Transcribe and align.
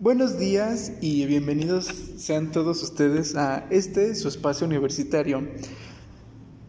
Buenos 0.00 0.38
días 0.38 0.92
y 1.00 1.26
bienvenidos 1.26 1.86
sean 1.86 2.52
todos 2.52 2.84
ustedes 2.84 3.34
a 3.34 3.66
este 3.70 4.14
su 4.14 4.28
espacio 4.28 4.64
universitario. 4.64 5.48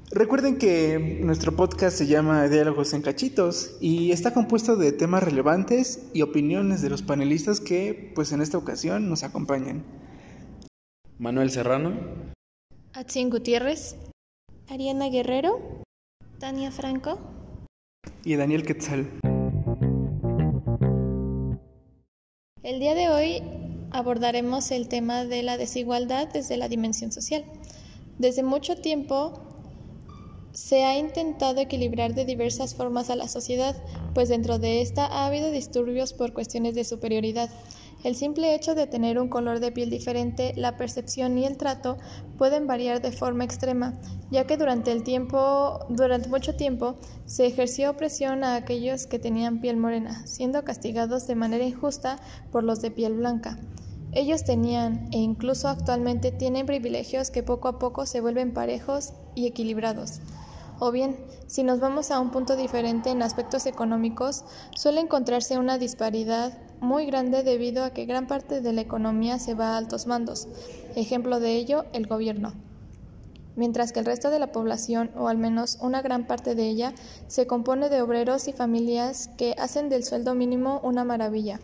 Recuerden 0.09 0.57
que 0.57 1.19
nuestro 1.23 1.55
podcast 1.55 1.95
se 1.95 2.07
llama 2.07 2.47
Diálogos 2.47 2.91
en 2.93 3.03
Cachitos 3.03 3.77
y 3.81 4.11
está 4.11 4.33
compuesto 4.33 4.77
de 4.77 4.93
temas 4.93 5.21
relevantes 5.21 6.09
y 6.11 6.23
opiniones 6.23 6.81
de 6.81 6.89
los 6.89 7.03
panelistas 7.03 7.59
que, 7.59 8.11
pues 8.15 8.31
en 8.31 8.41
esta 8.41 8.57
ocasión, 8.57 9.07
nos 9.09 9.21
acompañan. 9.21 9.83
Manuel 11.19 11.51
Serrano, 11.51 11.93
Atzin 12.93 13.29
Gutiérrez, 13.29 13.95
Ariana 14.67 15.07
Guerrero, 15.09 15.83
Tania 16.39 16.71
Franco 16.71 17.19
y 18.25 18.33
Daniel 18.37 18.63
Quetzal. 18.63 19.07
El 22.61 22.81
día 22.81 22.93
de 22.93 23.07
hoy 23.07 23.41
abordaremos 23.91 24.71
el 24.71 24.89
tema 24.89 25.23
de 25.23 25.43
la 25.43 25.55
desigualdad 25.55 26.27
desde 26.27 26.57
la 26.57 26.67
dimensión 26.67 27.09
social. 27.09 27.45
Desde 28.17 28.43
mucho 28.43 28.75
tiempo 28.75 29.39
se 30.51 30.83
ha 30.83 30.97
intentado 30.97 31.61
equilibrar 31.61 32.15
de 32.15 32.25
diversas 32.25 32.75
formas 32.75 33.09
a 33.09 33.15
la 33.15 33.29
sociedad, 33.29 33.81
pues 34.13 34.27
dentro 34.27 34.59
de 34.59 34.81
esta 34.81 35.05
ha 35.05 35.25
habido 35.25 35.51
disturbios 35.51 36.11
por 36.11 36.33
cuestiones 36.33 36.75
de 36.75 36.83
superioridad. 36.83 37.49
El 38.01 38.15
simple 38.15 38.55
hecho 38.55 38.75
de 38.75 38.87
tener 38.87 39.19
un 39.19 39.27
color 39.27 39.59
de 39.59 39.73
piel 39.73 39.89
diferente, 39.89 40.53
la 40.55 40.77
percepción 40.77 41.37
y 41.37 41.45
el 41.45 41.57
trato 41.57 41.97
pueden 42.37 42.65
variar 42.65 43.01
de 43.01 43.11
forma 43.11 43.43
extrema, 43.43 43.99
ya 44.31 44.47
que 44.47 44.55
durante 44.55 44.93
el 44.93 45.03
tiempo, 45.03 45.85
durante 45.89 46.29
mucho 46.29 46.55
tiempo, 46.55 46.95
se 47.25 47.45
ejerció 47.45 47.91
opresión 47.91 48.45
a 48.45 48.55
aquellos 48.55 49.05
que 49.05 49.19
tenían 49.19 49.59
piel 49.59 49.75
morena, 49.75 50.25
siendo 50.25 50.63
castigados 50.63 51.27
de 51.27 51.35
manera 51.35 51.65
injusta 51.65 52.19
por 52.53 52.63
los 52.63 52.81
de 52.81 52.91
piel 52.91 53.15
blanca. 53.15 53.59
Ellos 54.13 54.45
tenían 54.45 55.09
e 55.11 55.17
incluso 55.17 55.67
actualmente 55.67 56.31
tienen 56.31 56.65
privilegios 56.65 57.31
que 57.31 57.43
poco 57.43 57.67
a 57.67 57.79
poco 57.79 58.05
se 58.05 58.21
vuelven 58.21 58.53
parejos 58.53 59.11
y 59.35 59.45
equilibrados. 59.45 60.21
O 60.79 60.91
bien, 60.91 61.17
si 61.47 61.63
nos 61.63 61.81
vamos 61.81 62.11
a 62.11 62.21
un 62.21 62.31
punto 62.31 62.55
diferente 62.55 63.09
en 63.09 63.21
aspectos 63.21 63.65
económicos, 63.65 64.45
suele 64.73 65.01
encontrarse 65.01 65.59
una 65.59 65.77
disparidad 65.77 66.57
muy 66.81 67.05
grande 67.05 67.43
debido 67.43 67.83
a 67.83 67.91
que 67.91 68.05
gran 68.05 68.27
parte 68.27 68.61
de 68.61 68.73
la 68.73 68.81
economía 68.81 69.39
se 69.39 69.53
va 69.53 69.73
a 69.73 69.77
altos 69.77 70.07
mandos. 70.07 70.47
Ejemplo 70.95 71.39
de 71.39 71.55
ello, 71.55 71.85
el 71.93 72.07
gobierno. 72.07 72.53
Mientras 73.55 73.91
que 73.91 73.99
el 73.99 74.05
resto 74.05 74.29
de 74.29 74.39
la 74.39 74.51
población, 74.51 75.11
o 75.17 75.27
al 75.27 75.37
menos 75.37 75.79
una 75.81 76.01
gran 76.01 76.27
parte 76.27 76.55
de 76.55 76.69
ella, 76.69 76.93
se 77.27 77.45
compone 77.45 77.89
de 77.89 78.01
obreros 78.01 78.47
y 78.47 78.53
familias 78.53 79.29
que 79.37 79.53
hacen 79.57 79.89
del 79.89 80.05
sueldo 80.05 80.33
mínimo 80.33 80.79
una 80.83 81.03
maravilla. 81.03 81.59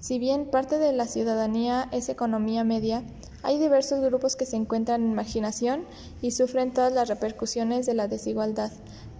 Si 0.00 0.18
bien 0.18 0.46
parte 0.46 0.78
de 0.78 0.92
la 0.92 1.06
ciudadanía 1.06 1.88
es 1.92 2.08
economía 2.08 2.64
media, 2.64 3.04
hay 3.42 3.58
diversos 3.58 4.00
grupos 4.00 4.36
que 4.36 4.46
se 4.46 4.56
encuentran 4.56 5.02
en 5.02 5.14
marginación 5.14 5.84
y 6.22 6.32
sufren 6.32 6.72
todas 6.72 6.92
las 6.92 7.08
repercusiones 7.08 7.86
de 7.86 7.94
la 7.94 8.08
desigualdad. 8.08 8.72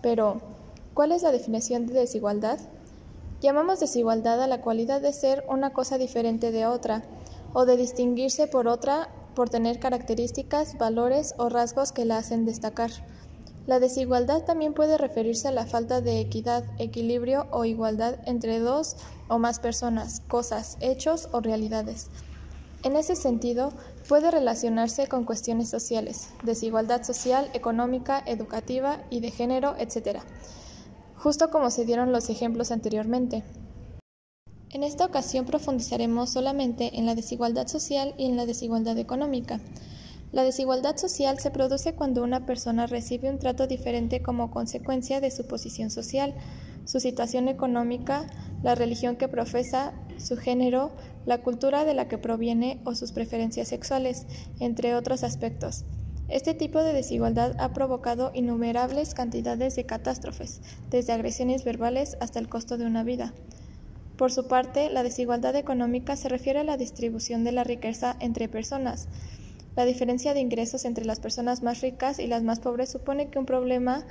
Pero, 0.03 0.41
¿cuál 0.95 1.13
es 1.13 1.23
la 1.23 1.31
definición 1.31 1.87
de 1.87 1.95
desigualdad? 1.95 2.59
Llamamos 3.41 3.79
desigualdad 3.79 4.43
a 4.43 4.49
la 4.49 4.61
cualidad 4.61 5.01
de 5.01 5.13
ser 5.13 5.45
una 5.49 5.73
cosa 5.73 5.97
diferente 5.97 6.51
de 6.51 6.67
otra, 6.67 7.05
o 7.53 7.67
de 7.67 7.77
distinguirse 7.77 8.49
por 8.49 8.67
otra 8.67 9.09
por 9.35 9.49
tener 9.49 9.79
características, 9.79 10.77
valores 10.77 11.35
o 11.39 11.49
rasgos 11.49 11.93
que 11.93 12.05
la 12.05 12.19
hacen 12.19 12.45
destacar. 12.45 12.91
La 13.69 13.79
desigualdad 13.79 14.45
también 14.45 14.75
puede 14.75 14.99
referirse 14.99 15.47
a 15.47 15.53
la 15.53 15.67
falta 15.67 16.01
de 16.01 16.19
equidad, 16.19 16.65
equilibrio 16.79 17.47
o 17.53 17.65
igualdad 17.65 18.17
entre 18.27 18.59
dos 18.59 18.97
o 19.29 19.39
más 19.39 19.61
personas, 19.61 20.21
cosas, 20.27 20.77
hechos 20.81 21.29
o 21.31 21.41
realidades. 21.41 22.09
En 22.83 22.97
ese 22.97 23.15
sentido, 23.15 23.73
puede 24.09 24.31
relacionarse 24.31 25.07
con 25.07 25.25
cuestiones 25.25 25.69
sociales, 25.69 26.31
desigualdad 26.43 27.05
social, 27.05 27.51
económica, 27.53 28.23
educativa 28.27 29.05
y 29.11 29.21
de 29.21 29.31
género, 29.31 29.77
etc., 29.79 30.23
justo 31.19 31.51
como 31.51 31.71
se 31.71 31.85
dieron 31.85 32.13
los 32.13 32.31
ejemplos 32.31 32.71
anteriormente. 32.71 33.43
En 34.71 34.83
esta 34.83 35.05
ocasión 35.05 35.47
profundizaremos 35.47 36.31
solamente 36.31 36.99
en 36.99 37.07
la 37.07 37.15
desigualdad 37.15 37.67
social 37.67 38.15
y 38.17 38.27
en 38.27 38.37
la 38.37 38.47
desigualdad 38.47 38.99
económica. 38.99 39.61
La 40.31 40.45
desigualdad 40.45 40.97
social 40.99 41.39
se 41.39 41.51
produce 41.51 41.95
cuando 41.95 42.23
una 42.23 42.45
persona 42.45 42.87
recibe 42.87 43.31
un 43.31 43.39
trato 43.39 43.67
diferente 43.67 44.23
como 44.23 44.51
consecuencia 44.51 45.21
de 45.21 45.31
su 45.31 45.47
posición 45.47 45.91
social, 45.91 46.35
su 46.85 47.01
situación 47.01 47.49
económica, 47.49 48.27
la 48.63 48.75
religión 48.75 49.17
que 49.17 49.27
profesa, 49.29 49.95
su 50.19 50.37
género, 50.37 50.93
la 51.25 51.43
cultura 51.43 51.85
de 51.85 51.95
la 51.95 52.09
que 52.09 52.19
proviene 52.19 52.81
o 52.85 52.95
sus 52.95 53.13
preferencias 53.13 53.69
sexuales, 53.69 54.27
entre 54.61 54.95
otros 54.95 55.25
aspectos. 55.25 55.85
Este 56.29 56.53
tipo 56.53 56.83
de 56.83 56.93
desigualdad 56.93 57.57
ha 57.59 57.73
provocado 57.73 58.33
innumerables 58.35 59.15
cantidades 59.15 59.77
de 59.77 59.87
catástrofes, 59.87 60.61
desde 60.91 61.15
agresiones 61.15 61.65
verbales 61.65 62.19
hasta 62.21 62.39
el 62.39 62.51
costo 62.51 62.77
de 62.77 62.85
una 62.85 63.03
vida. 63.03 63.33
Por 64.19 64.31
su 64.31 64.47
parte, 64.47 64.91
la 64.91 65.03
desigualdad 65.03 65.57
económica 65.57 66.17
se 66.17 66.29
refiere 66.29 66.59
a 66.59 66.65
la 66.65 66.77
distribución 66.77 67.45
de 67.45 67.53
la 67.53 67.65
riqueza 67.65 68.15
entre 68.21 68.47
personas. 68.49 69.09
La 69.75 69.87
diferencia 69.87 70.35
de 70.35 70.41
ingresos 70.41 70.85
entre 70.85 71.07
las 71.07 71.19
personas 71.19 71.63
más 71.63 71.81
ricas 71.81 72.19
y 72.19 72.27
las 72.27 72.43
más 72.43 72.61
pobres 72.61 72.91
supone 72.91 73.29
que 73.29 73.39
un 73.39 73.47
problema 73.47 74.05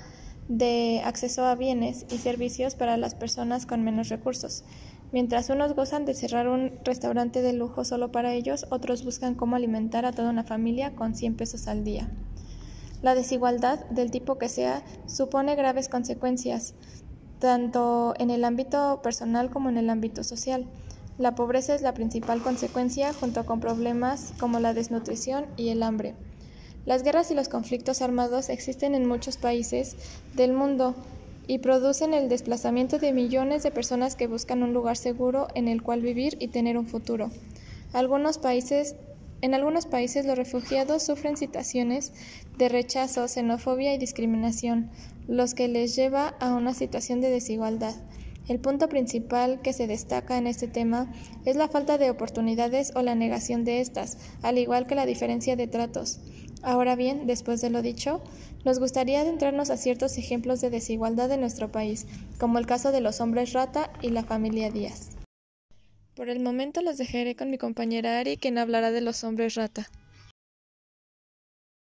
de 0.48 1.02
acceso 1.04 1.46
a 1.46 1.54
bienes 1.54 2.06
y 2.10 2.18
servicios 2.18 2.74
para 2.74 2.98
las 2.98 3.14
personas 3.14 3.68
con 3.68 3.84
menos 3.84 4.10
recursos. 4.10 4.64
Mientras 5.12 5.50
unos 5.50 5.74
gozan 5.74 6.06
de 6.06 6.14
cerrar 6.14 6.50
un 6.50 6.74
restaurante 6.84 7.42
de 7.42 7.54
lujo 7.54 7.86
solo 7.86 8.12
para 8.12 8.34
ellos, 8.34 8.66
otros 8.70 9.06
buscan 9.06 9.36
cómo 9.36 9.56
alimentar 9.56 10.06
a 10.06 10.12
toda 10.12 10.30
una 10.30 10.44
familia 10.44 10.96
con 10.96 11.16
100 11.16 11.36
pesos 11.36 11.68
al 11.68 11.86
día. 11.86 12.10
La 13.02 13.16
desigualdad, 13.16 13.86
del 13.90 14.12
tipo 14.12 14.38
que 14.38 14.50
sea, 14.50 14.84
supone 15.06 15.56
graves 15.56 15.88
consecuencias, 15.88 16.74
tanto 17.40 18.16
en 18.18 18.32
el 18.32 18.44
ámbito 18.44 19.02
personal 19.02 19.50
como 19.50 19.70
en 19.70 19.78
el 19.78 19.90
ámbito 19.90 20.24
social. 20.24 20.66
La 21.18 21.36
pobreza 21.36 21.74
es 21.74 21.82
la 21.82 21.94
principal 21.94 22.42
consecuencia 22.42 23.14
junto 23.14 23.46
con 23.46 23.60
problemas 23.60 24.34
como 24.40 24.60
la 24.60 24.74
desnutrición 24.74 25.46
y 25.56 25.70
el 25.70 25.84
hambre. 25.84 26.16
Las 26.86 27.04
guerras 27.04 27.32
y 27.32 27.34
los 27.34 27.50
conflictos 27.50 28.02
armados 28.02 28.50
existen 28.50 28.94
en 28.94 29.08
muchos 29.08 29.38
países 29.38 29.96
del 30.36 30.54
mundo 30.54 30.96
y 31.48 31.60
producen 31.60 32.14
el 32.14 32.30
desplazamiento 32.30 33.00
de 33.00 33.14
millones 33.14 33.64
de 33.64 33.72
personas 33.72 34.16
que 34.16 34.28
buscan 34.28 34.64
un 34.64 34.74
lugar 34.74 34.98
seguro 34.98 35.48
en 35.56 35.68
el 35.68 35.82
cual 35.82 36.02
vivir 36.02 36.38
y 36.40 36.50
tener 36.50 36.78
un 36.78 36.86
futuro. 36.86 37.32
Algunos 37.94 38.38
países, 38.38 38.96
en 39.42 39.54
algunos 39.54 39.86
países 39.86 40.26
los 40.26 40.38
refugiados 40.38 41.04
sufren 41.04 41.38
situaciones 41.38 42.12
de 42.58 42.70
rechazo, 42.70 43.28
xenofobia 43.28 43.94
y 43.94 43.98
discriminación, 43.98 44.92
los 45.28 45.54
que 45.54 45.68
les 45.68 45.96
lleva 45.96 46.36
a 46.40 46.54
una 46.54 46.74
situación 46.74 47.22
de 47.22 47.30
desigualdad. 47.30 47.96
El 48.48 48.60
punto 48.60 48.88
principal 48.88 49.62
que 49.62 49.74
se 49.74 49.88
destaca 49.88 50.38
en 50.38 50.48
este 50.48 50.68
tema 50.68 51.12
es 51.46 51.58
la 51.58 51.68
falta 51.68 51.98
de 51.98 52.10
oportunidades 52.10 52.94
o 52.96 53.02
la 53.02 53.14
negación 53.14 53.66
de 53.66 53.82
estas, 53.82 54.18
al 54.42 54.58
igual 54.58 54.88
que 54.88 54.96
la 54.96 55.06
diferencia 55.06 55.58
de 55.58 55.68
tratos. 55.68 56.20
Ahora 56.64 56.96
bien, 56.96 57.28
después 57.28 57.62
de 57.62 57.70
lo 57.70 57.82
dicho, 57.82 58.22
nos 58.66 58.80
gustaría 58.80 59.22
adentrarnos 59.22 59.70
a 59.70 59.78
ciertos 59.78 60.18
ejemplos 60.18 60.62
de 60.62 60.70
desigualdad 60.70 61.32
en 61.32 61.42
nuestro 61.42 61.72
país, 61.72 62.06
como 62.40 62.60
el 62.60 62.66
caso 62.66 62.92
de 62.92 63.02
los 63.02 63.22
hombres 63.22 63.54
rata 63.54 63.92
y 64.02 64.10
la 64.10 64.24
familia 64.24 64.72
Díaz. 64.72 65.10
Por 66.16 66.30
el 66.30 66.40
momento 66.40 66.82
los 66.82 66.98
dejaré 66.98 67.36
con 67.36 67.52
mi 67.52 67.58
compañera 67.58 68.20
Ari, 68.20 68.38
quien 68.38 68.58
hablará 68.58 68.92
de 68.92 69.02
los 69.02 69.24
hombres 69.24 69.56
rata. 69.56 69.88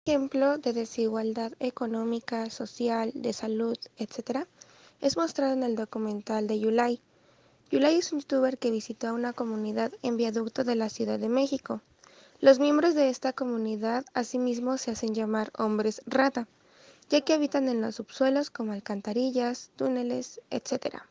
Ejemplo 0.05 0.57
de 0.57 0.73
desigualdad 0.73 1.53
económica, 1.59 2.49
social, 2.49 3.11
de 3.15 3.33
salud, 3.33 3.77
etc., 3.97 4.47
es 5.01 5.17
mostrado 5.17 5.53
en 5.53 5.63
el 5.63 5.75
documental 5.75 6.47
de 6.47 6.59
Yulai. 6.59 6.99
Yulai 7.71 7.95
es 7.95 8.13
un 8.13 8.19
youtuber 8.19 8.57
que 8.57 8.69
visitó 8.69 9.07
a 9.07 9.13
una 9.13 9.33
comunidad 9.33 9.91
en 10.03 10.17
viaducto 10.17 10.63
de 10.63 10.75
la 10.75 10.89
Ciudad 10.89 11.17
de 11.17 11.29
México. 11.29 11.81
Los 12.41 12.57
miembros 12.57 12.95
de 12.95 13.09
esta 13.09 13.33
comunidad 13.33 14.03
asimismo 14.15 14.79
se 14.79 14.89
hacen 14.89 15.13
llamar 15.13 15.51
hombres 15.59 16.01
rata, 16.07 16.47
ya 17.07 17.21
que 17.21 17.33
habitan 17.33 17.69
en 17.69 17.81
los 17.81 17.97
subsuelos 17.97 18.49
como 18.49 18.73
alcantarillas, 18.73 19.69
túneles, 19.75 20.41
etc. 20.49 21.03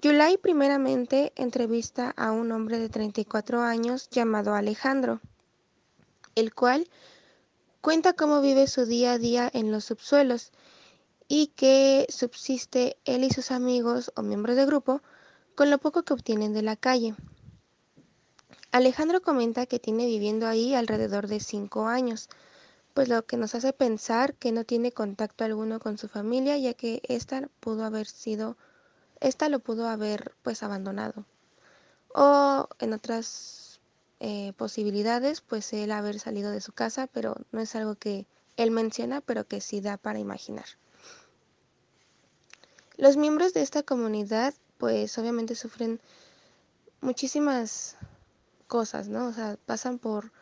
Yulai 0.00 0.38
primeramente 0.38 1.34
entrevista 1.36 2.14
a 2.16 2.32
un 2.32 2.52
hombre 2.52 2.78
de 2.78 2.88
34 2.88 3.60
años 3.60 4.08
llamado 4.08 4.54
Alejandro, 4.54 5.20
el 6.36 6.54
cual 6.54 6.88
cuenta 7.82 8.14
cómo 8.14 8.40
vive 8.40 8.68
su 8.68 8.86
día 8.86 9.12
a 9.12 9.18
día 9.18 9.50
en 9.52 9.70
los 9.70 9.84
subsuelos 9.84 10.52
y 11.28 11.48
que 11.48 12.06
subsiste 12.08 12.96
él 13.04 13.24
y 13.24 13.30
sus 13.30 13.50
amigos 13.50 14.10
o 14.16 14.22
miembros 14.22 14.56
de 14.56 14.64
grupo 14.64 15.02
con 15.54 15.68
lo 15.68 15.76
poco 15.76 16.02
que 16.02 16.14
obtienen 16.14 16.54
de 16.54 16.62
la 16.62 16.76
calle. 16.76 17.14
Alejandro 18.72 19.20
comenta 19.20 19.66
que 19.66 19.78
tiene 19.78 20.06
viviendo 20.06 20.48
ahí 20.48 20.74
alrededor 20.74 21.26
de 21.28 21.40
cinco 21.40 21.88
años, 21.88 22.30
pues 22.94 23.06
lo 23.10 23.26
que 23.26 23.36
nos 23.36 23.54
hace 23.54 23.74
pensar 23.74 24.34
que 24.34 24.50
no 24.50 24.64
tiene 24.64 24.92
contacto 24.92 25.44
alguno 25.44 25.78
con 25.78 25.98
su 25.98 26.08
familia, 26.08 26.56
ya 26.56 26.72
que 26.72 27.02
ésta 27.06 27.50
pudo 27.60 27.84
haber 27.84 28.06
sido, 28.06 28.56
ésta 29.20 29.50
lo 29.50 29.58
pudo 29.58 29.88
haber 29.88 30.34
pues 30.42 30.62
abandonado. 30.62 31.26
o 32.14 32.68
en 32.78 32.94
otras 32.94 33.80
eh, 34.20 34.54
posibilidades, 34.56 35.42
pues 35.42 35.70
él 35.74 35.92
haber 35.92 36.18
salido 36.18 36.50
de 36.50 36.62
su 36.62 36.72
casa, 36.72 37.08
pero 37.08 37.36
no 37.52 37.60
es 37.60 37.74
algo 37.76 37.96
que 37.96 38.26
él 38.56 38.70
menciona, 38.70 39.20
pero 39.20 39.46
que 39.46 39.60
sí 39.60 39.82
da 39.82 39.98
para 39.98 40.18
imaginar. 40.18 40.66
Los 42.96 43.18
miembros 43.18 43.52
de 43.52 43.60
esta 43.60 43.82
comunidad, 43.82 44.54
pues 44.78 45.18
obviamente 45.18 45.54
sufren 45.56 46.00
muchísimas 47.00 47.96
cosas, 48.72 49.08
¿no? 49.08 49.26
O 49.26 49.32
sea, 49.34 49.58
pasan 49.66 49.98
por 49.98 50.32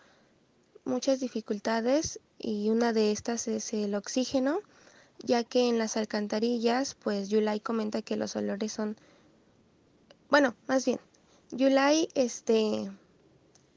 muchas 0.85 1.19
dificultades 1.19 2.21
y 2.38 2.71
una 2.71 2.93
de 2.93 3.11
estas 3.11 3.49
es 3.49 3.73
el 3.73 3.93
oxígeno, 3.97 4.61
ya 5.19 5.43
que 5.43 5.69
en 5.69 5.79
las 5.79 5.97
alcantarillas, 5.97 6.94
pues 6.94 7.29
Yulai 7.29 7.59
comenta 7.59 8.03
que 8.03 8.15
los 8.15 8.37
olores 8.37 8.73
son, 8.73 8.97
bueno, 10.29 10.55
más 10.69 10.85
bien, 10.85 11.00
Yulai 11.50 12.09
este, 12.15 12.93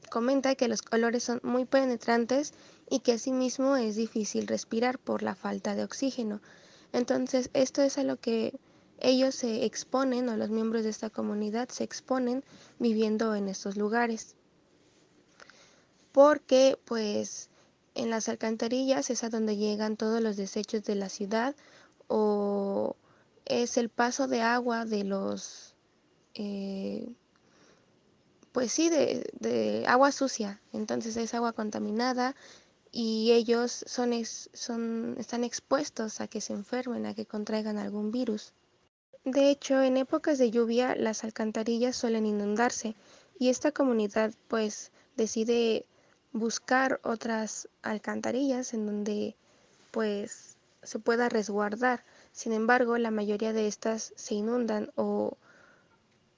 comenta 0.08 0.54
que 0.54 0.68
los 0.68 0.82
olores 0.92 1.24
son 1.24 1.40
muy 1.42 1.64
penetrantes 1.64 2.54
y 2.88 3.00
que 3.00 3.14
asimismo 3.14 3.74
es 3.74 3.96
difícil 3.96 4.46
respirar 4.46 5.00
por 5.00 5.24
la 5.24 5.34
falta 5.34 5.74
de 5.74 5.82
oxígeno. 5.82 6.40
Entonces, 6.92 7.50
esto 7.54 7.82
es 7.82 7.98
a 7.98 8.04
lo 8.04 8.20
que 8.20 8.54
ellos 9.00 9.34
se 9.34 9.64
exponen 9.64 10.28
o 10.28 10.36
los 10.36 10.50
miembros 10.50 10.84
de 10.84 10.90
esta 10.90 11.10
comunidad 11.10 11.70
se 11.70 11.82
exponen 11.82 12.44
viviendo 12.78 13.34
en 13.34 13.48
estos 13.48 13.76
lugares. 13.76 14.36
Porque 16.14 16.78
pues 16.84 17.50
en 17.96 18.08
las 18.08 18.28
alcantarillas 18.28 19.10
es 19.10 19.24
a 19.24 19.30
donde 19.30 19.56
llegan 19.56 19.96
todos 19.96 20.20
los 20.20 20.36
desechos 20.36 20.84
de 20.84 20.94
la 20.94 21.08
ciudad 21.08 21.56
o 22.06 22.94
es 23.46 23.76
el 23.78 23.88
paso 23.88 24.28
de 24.28 24.40
agua 24.40 24.84
de 24.84 25.02
los 25.02 25.74
eh, 26.34 27.12
pues 28.52 28.70
sí 28.70 28.90
de, 28.90 29.28
de, 29.40 29.84
agua 29.88 30.12
sucia 30.12 30.60
entonces 30.72 31.16
es 31.16 31.34
agua 31.34 31.52
contaminada 31.52 32.36
y 32.92 33.32
ellos 33.32 33.82
son, 33.88 34.12
son, 34.52 35.16
están 35.18 35.42
expuestos 35.42 36.20
a 36.20 36.28
que 36.28 36.40
se 36.40 36.52
enfermen, 36.52 37.06
a 37.06 37.14
que 37.14 37.26
contraigan 37.26 37.76
algún 37.76 38.12
virus. 38.12 38.52
De 39.24 39.50
hecho, 39.50 39.82
en 39.82 39.96
épocas 39.96 40.38
de 40.38 40.52
lluvia 40.52 40.94
las 40.94 41.24
alcantarillas 41.24 41.96
suelen 41.96 42.24
inundarse 42.24 42.94
y 43.36 43.48
esta 43.48 43.72
comunidad 43.72 44.32
pues 44.46 44.92
decide 45.16 45.86
buscar 46.34 47.00
otras 47.04 47.68
alcantarillas 47.82 48.74
en 48.74 48.84
donde 48.84 49.36
pues 49.92 50.56
se 50.82 50.98
pueda 50.98 51.30
resguardar. 51.30 52.04
Sin 52.32 52.52
embargo, 52.52 52.98
la 52.98 53.12
mayoría 53.12 53.52
de 53.52 53.68
estas 53.68 54.12
se 54.16 54.34
inundan 54.34 54.92
o 54.96 55.38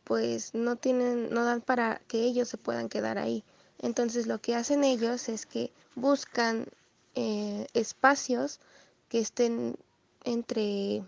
pues 0.05 0.55
no 0.55 0.77
tienen 0.77 1.31
no 1.31 1.45
dan 1.45 1.63
para 1.63 2.01
que 2.07 2.21
ellos 2.21 2.49
se 2.49 2.59
puedan 2.59 2.89
quedar 2.89 3.19
ahí. 3.19 3.43
Entonces 3.81 4.27
lo 4.27 4.39
que 4.39 4.55
hacen 4.55 4.85
ellos 4.85 5.29
es 5.29 5.47
que 5.47 5.73
buscan 5.95 6.67
eh, 7.15 7.67
espacios 7.73 8.61
que 9.09 9.19
estén 9.19 9.77
entre 10.25 11.03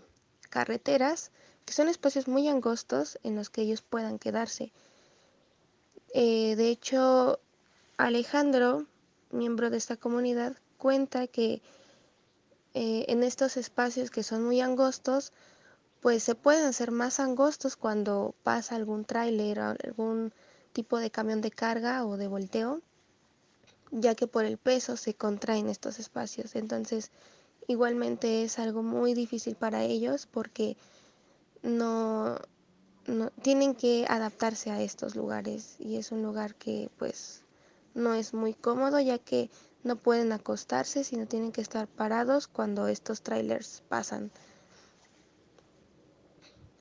carreteras, 0.49 1.31
que 1.65 1.73
son 1.73 1.89
espacios 1.89 2.27
muy 2.27 2.47
angostos 2.47 3.19
en 3.23 3.35
los 3.35 3.51
que 3.51 3.61
ellos 3.61 3.81
puedan 3.83 4.17
quedarse. 4.17 4.71
Eh, 6.13 6.55
de 6.55 6.69
hecho, 6.69 7.39
Alejandro, 7.99 8.85
miembro 9.29 9.69
de 9.69 9.75
esta 9.75 9.97
comunidad, 9.97 10.55
cuenta 10.77 11.27
que 11.27 11.61
eh, 12.73 13.03
en 13.09 13.23
estos 13.23 13.57
espacios 13.57 14.09
que 14.09 14.23
son 14.23 14.45
muy 14.45 14.61
angostos, 14.61 15.33
pues 15.99 16.23
se 16.23 16.33
pueden 16.33 16.63
hacer 16.63 16.91
más 16.91 17.19
angostos 17.19 17.75
cuando 17.75 18.35
pasa 18.41 18.77
algún 18.77 19.03
tráiler, 19.03 19.59
algún 19.59 20.31
tipo 20.71 20.97
de 20.97 21.11
camión 21.11 21.41
de 21.41 21.51
carga 21.51 22.05
o 22.05 22.15
de 22.15 22.29
volteo, 22.29 22.81
ya 23.91 24.15
que 24.15 24.27
por 24.27 24.45
el 24.45 24.57
peso 24.57 24.95
se 24.95 25.13
contraen 25.13 25.67
estos 25.67 25.99
espacios. 25.99 26.55
Entonces, 26.55 27.11
igualmente 27.67 28.43
es 28.43 28.59
algo 28.59 28.81
muy 28.81 29.13
difícil 29.13 29.57
para 29.57 29.83
ellos 29.83 30.25
porque 30.25 30.77
no 31.63 32.39
tienen 33.41 33.75
que 33.75 34.05
adaptarse 34.07 34.71
a 34.71 34.81
estos 34.81 35.17
lugares 35.17 35.75
y 35.79 35.97
es 35.97 36.13
un 36.13 36.23
lugar 36.23 36.55
que 36.55 36.89
pues 36.97 37.43
no 37.99 38.13
es 38.13 38.33
muy 38.33 38.53
cómodo 38.53 38.99
ya 38.99 39.17
que 39.17 39.49
no 39.83 39.95
pueden 39.95 40.31
acostarse 40.31 41.03
sino 41.03 41.27
tienen 41.27 41.51
que 41.51 41.61
estar 41.61 41.87
parados 41.87 42.47
cuando 42.47 42.87
estos 42.87 43.21
trailers 43.21 43.83
pasan. 43.87 44.31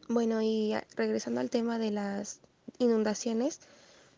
Bueno, 0.09 0.41
y 0.41 0.75
regresando 0.97 1.41
al 1.41 1.51
tema 1.51 1.79
de 1.79 1.91
las 1.91 2.41
inundaciones, 2.79 3.61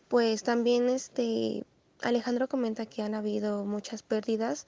pues 0.07 0.41
también 0.43 0.87
este 0.87 1.65
Alejandro 2.01 2.47
comenta 2.47 2.85
que 2.85 3.01
han 3.01 3.13
habido 3.13 3.65
muchas 3.65 4.01
pérdidas 4.01 4.67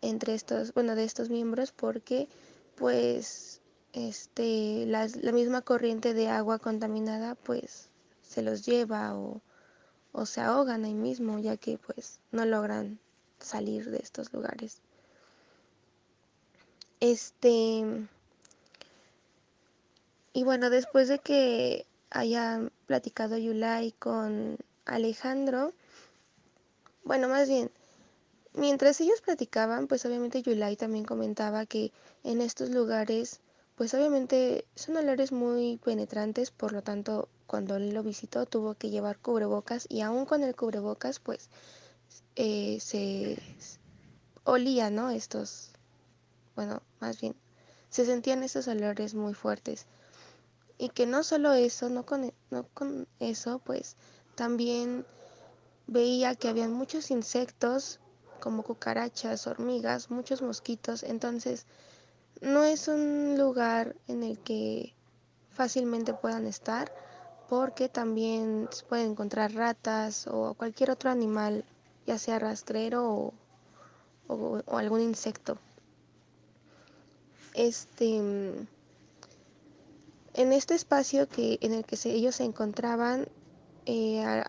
entre 0.00 0.34
estos, 0.34 0.72
bueno, 0.72 0.94
de 0.94 1.04
estos 1.04 1.28
miembros 1.28 1.72
porque 1.72 2.28
pues 2.76 3.60
este 3.92 4.86
la, 4.86 5.08
la 5.22 5.32
misma 5.32 5.62
corriente 5.62 6.14
de 6.14 6.28
agua 6.28 6.58
contaminada 6.58 7.34
pues 7.34 7.90
se 8.22 8.42
los 8.42 8.64
lleva 8.64 9.16
o, 9.16 9.40
o 10.14 10.24
se 10.24 10.40
ahogan 10.40 10.84
ahí 10.84 10.94
mismo 10.94 11.38
ya 11.40 11.56
que 11.58 11.76
pues 11.76 12.20
no 12.32 12.46
logran 12.46 12.98
salir 13.40 13.90
de 13.90 13.98
estos 13.98 14.32
lugares. 14.32 14.80
Este 17.00 17.84
y 20.32 20.42
bueno, 20.42 20.70
después 20.70 21.08
de 21.08 21.18
que 21.18 21.86
haya 22.10 22.60
platicado 22.86 23.36
Yulai 23.36 23.92
con 23.92 24.56
Alejandro, 24.84 25.72
bueno, 27.04 27.28
más 27.28 27.48
bien, 27.48 27.70
mientras 28.54 29.00
ellos 29.00 29.20
platicaban, 29.20 29.86
pues 29.86 30.04
obviamente 30.06 30.42
Yulai 30.42 30.76
también 30.76 31.04
comentaba 31.04 31.66
que 31.66 31.92
en 32.22 32.40
estos 32.40 32.70
lugares, 32.70 33.40
pues 33.76 33.92
obviamente 33.94 34.66
son 34.76 34.96
olores 34.96 35.32
muy 35.32 35.78
penetrantes, 35.78 36.50
por 36.50 36.72
lo 36.72 36.82
tanto, 36.82 37.28
cuando 37.46 37.76
él 37.76 37.92
lo 37.92 38.02
visitó 38.02 38.46
tuvo 38.46 38.74
que 38.74 38.90
llevar 38.90 39.18
cubrebocas 39.18 39.86
y 39.88 40.00
aún 40.00 40.26
con 40.26 40.42
el 40.42 40.54
cubrebocas, 40.54 41.18
pues 41.18 41.50
eh, 42.36 42.78
se 42.80 43.38
olía, 44.44 44.90
¿no? 44.90 45.10
Estos, 45.10 45.70
bueno, 46.54 46.82
más 47.00 47.20
bien, 47.20 47.34
se 47.90 48.04
sentían 48.04 48.42
estos 48.42 48.68
olores 48.68 49.14
muy 49.14 49.34
fuertes. 49.34 49.86
Y 50.78 50.88
que 50.88 51.06
no 51.06 51.22
solo 51.22 51.52
eso, 51.52 51.88
no 51.88 52.04
con, 52.04 52.32
no 52.50 52.66
con 52.74 53.06
eso, 53.20 53.60
pues 53.60 53.96
también 54.34 55.06
veía 55.86 56.34
que 56.34 56.48
había 56.48 56.68
muchos 56.68 57.10
insectos 57.10 58.00
como 58.40 58.62
cucarachas, 58.62 59.46
hormigas, 59.46 60.10
muchos 60.10 60.42
mosquitos, 60.42 61.02
entonces 61.02 61.66
no 62.44 62.62
es 62.64 62.88
un 62.88 63.38
lugar 63.38 63.96
en 64.06 64.22
el 64.22 64.38
que 64.38 64.94
fácilmente 65.48 66.12
puedan 66.12 66.46
estar 66.46 66.92
porque 67.48 67.88
también 67.88 68.68
se 68.70 68.84
pueden 68.84 69.12
encontrar 69.12 69.54
ratas 69.54 70.26
o 70.26 70.54
cualquier 70.54 70.90
otro 70.90 71.10
animal, 71.10 71.64
ya 72.06 72.18
sea 72.18 72.38
rastrero 72.38 73.32
o, 74.26 74.62
algún 74.66 75.00
insecto. 75.00 75.58
Este 77.54 78.16
en 80.34 80.52
este 80.52 80.74
espacio 80.74 81.28
que, 81.28 81.58
en 81.60 81.72
el 81.72 81.84
que 81.84 81.96
se, 81.96 82.10
ellos 82.10 82.36
se 82.36 82.44
encontraban, 82.44 83.28
eh, 83.86 84.42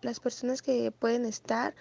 las 0.00 0.20
personas 0.20 0.62
que 0.62 0.90
pueden 0.90 1.26
estar 1.26 1.74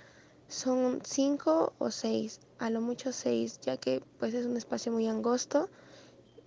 son 0.51 1.01
cinco 1.03 1.74
o 1.79 1.89
seis, 1.91 2.41
a 2.60 2.70
lo 2.70 2.81
mucho 2.81 3.13
seis, 3.13 3.60
ya 3.62 3.77
que 3.77 4.03
pues 4.20 4.34
es 4.34 4.46
un 4.46 4.58
espacio 4.58 4.91
muy 4.91 5.08
angosto 5.08 5.70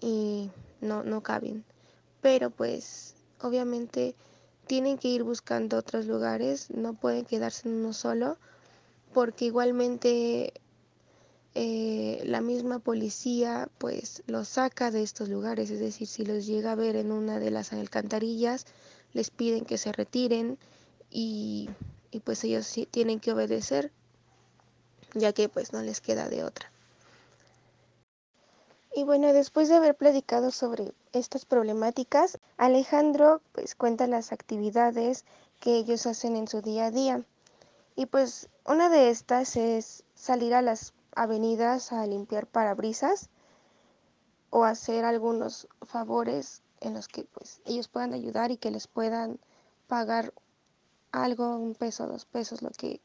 y 0.00 0.50
no, 0.80 1.02
no 1.02 1.22
caben. 1.22 1.64
Pero 2.20 2.50
pues 2.50 3.14
obviamente 3.40 4.14
tienen 4.66 4.98
que 4.98 5.08
ir 5.08 5.22
buscando 5.22 5.78
otros 5.78 6.06
lugares, 6.06 6.70
no 6.70 6.92
pueden 6.94 7.24
quedarse 7.24 7.68
en 7.68 7.76
uno 7.76 7.92
solo, 7.94 8.36
porque 9.14 9.46
igualmente 9.46 10.52
eh, 11.54 12.22
la 12.26 12.42
misma 12.42 12.80
policía 12.80 13.70
pues 13.78 14.22
los 14.26 14.48
saca 14.48 14.90
de 14.90 15.02
estos 15.02 15.30
lugares, 15.30 15.70
es 15.70 15.80
decir, 15.80 16.06
si 16.06 16.26
los 16.26 16.44
llega 16.46 16.72
a 16.72 16.76
ver 16.76 16.96
en 16.96 17.10
una 17.10 17.38
de 17.38 17.50
las 17.50 17.72
alcantarillas, 17.72 18.66
les 19.14 19.30
piden 19.30 19.64
que 19.64 19.78
se 19.78 19.92
retiren 19.92 20.58
y, 21.10 21.70
y 22.14 22.20
pues 22.20 22.44
ellos 22.44 22.64
sí 22.64 22.86
tienen 22.86 23.18
que 23.18 23.32
obedecer, 23.32 23.90
ya 25.14 25.32
que 25.32 25.48
pues 25.48 25.72
no 25.72 25.82
les 25.82 26.00
queda 26.00 26.28
de 26.28 26.44
otra. 26.44 26.70
Y 28.94 29.02
bueno, 29.02 29.32
después 29.32 29.68
de 29.68 29.74
haber 29.74 29.96
platicado 29.96 30.52
sobre 30.52 30.94
estas 31.12 31.44
problemáticas, 31.44 32.38
Alejandro 32.56 33.42
pues 33.50 33.74
cuenta 33.74 34.06
las 34.06 34.30
actividades 34.30 35.24
que 35.58 35.74
ellos 35.74 36.06
hacen 36.06 36.36
en 36.36 36.46
su 36.46 36.62
día 36.62 36.86
a 36.86 36.90
día. 36.92 37.24
Y 37.96 38.06
pues 38.06 38.48
una 38.64 38.88
de 38.90 39.10
estas 39.10 39.56
es 39.56 40.04
salir 40.14 40.54
a 40.54 40.62
las 40.62 40.94
avenidas 41.16 41.92
a 41.92 42.06
limpiar 42.06 42.46
parabrisas 42.46 43.28
o 44.50 44.62
hacer 44.62 45.04
algunos 45.04 45.66
favores 45.82 46.62
en 46.80 46.94
los 46.94 47.08
que 47.08 47.24
pues 47.24 47.60
ellos 47.64 47.88
puedan 47.88 48.14
ayudar 48.14 48.52
y 48.52 48.56
que 48.56 48.70
les 48.70 48.86
puedan 48.86 49.40
pagar 49.88 50.32
algo, 51.14 51.56
un 51.56 51.74
peso, 51.74 52.06
dos 52.06 52.24
pesos, 52.24 52.62
lo 52.62 52.70
que 52.70 53.00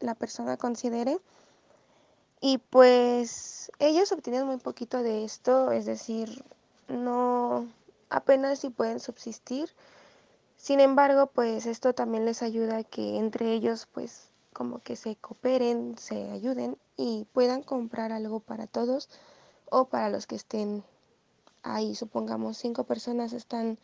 la 0.00 0.14
persona 0.14 0.56
considere. 0.56 1.18
Y 2.40 2.58
pues 2.58 3.70
ellos 3.78 4.12
obtienen 4.12 4.46
muy 4.46 4.58
poquito 4.58 5.02
de 5.02 5.24
esto, 5.24 5.72
es 5.72 5.86
decir, 5.86 6.44
no 6.86 7.66
apenas 8.10 8.60
si 8.60 8.70
pueden 8.70 9.00
subsistir. 9.00 9.70
Sin 10.56 10.80
embargo, 10.80 11.26
pues 11.26 11.66
esto 11.66 11.94
también 11.94 12.24
les 12.24 12.42
ayuda 12.42 12.78
a 12.78 12.84
que 12.84 13.18
entre 13.18 13.52
ellos 13.52 13.86
pues 13.92 14.30
como 14.52 14.80
que 14.80 14.96
se 14.96 15.16
cooperen, 15.16 15.96
se 15.98 16.30
ayuden 16.30 16.76
y 16.96 17.26
puedan 17.32 17.62
comprar 17.62 18.12
algo 18.12 18.40
para 18.40 18.66
todos 18.66 19.08
o 19.70 19.86
para 19.86 20.08
los 20.08 20.26
que 20.26 20.36
estén 20.36 20.84
ahí. 21.62 21.94
Supongamos 21.94 22.56
cinco 22.56 22.84
personas 22.84 23.32
están 23.32 23.78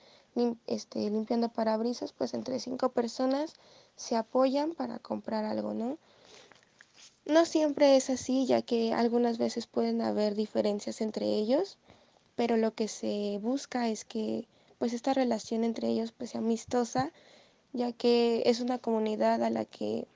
este, 0.67 1.11
limpiando 1.11 1.49
parabrisas, 1.49 2.13
pues 2.13 2.35
entre 2.35 2.61
cinco 2.61 2.91
personas 2.91 3.55
se 3.97 4.17
apoyan 4.17 4.75
para 4.75 4.99
comprar 4.99 5.45
algo, 5.45 5.75
¿no? 5.75 5.99
No 7.27 7.47
siempre 7.47 7.97
es 7.97 8.11
así, 8.11 8.47
ya 8.47 8.63
que 8.63 8.93
algunas 8.93 9.39
veces 9.39 9.67
pueden 9.67 10.03
haber 10.03 10.35
diferencias 10.35 11.01
entre 11.01 11.27
ellos, 11.27 11.79
pero 12.37 12.57
lo 12.57 12.75
que 12.75 12.89
se 12.89 13.39
busca 13.41 13.89
es 13.89 14.05
que 14.05 14.47
pues 14.79 14.93
esta 14.93 15.15
relación 15.15 15.65
entre 15.65 15.89
ellos 15.89 16.13
pues 16.13 16.31
sea 16.31 16.41
amistosa, 16.41 17.13
ya 17.73 17.93
que 17.93 18.43
es 18.47 18.61
una 18.61 18.79
comunidad 18.79 19.43
a 19.43 19.51
la 19.51 19.65
que 19.65 20.07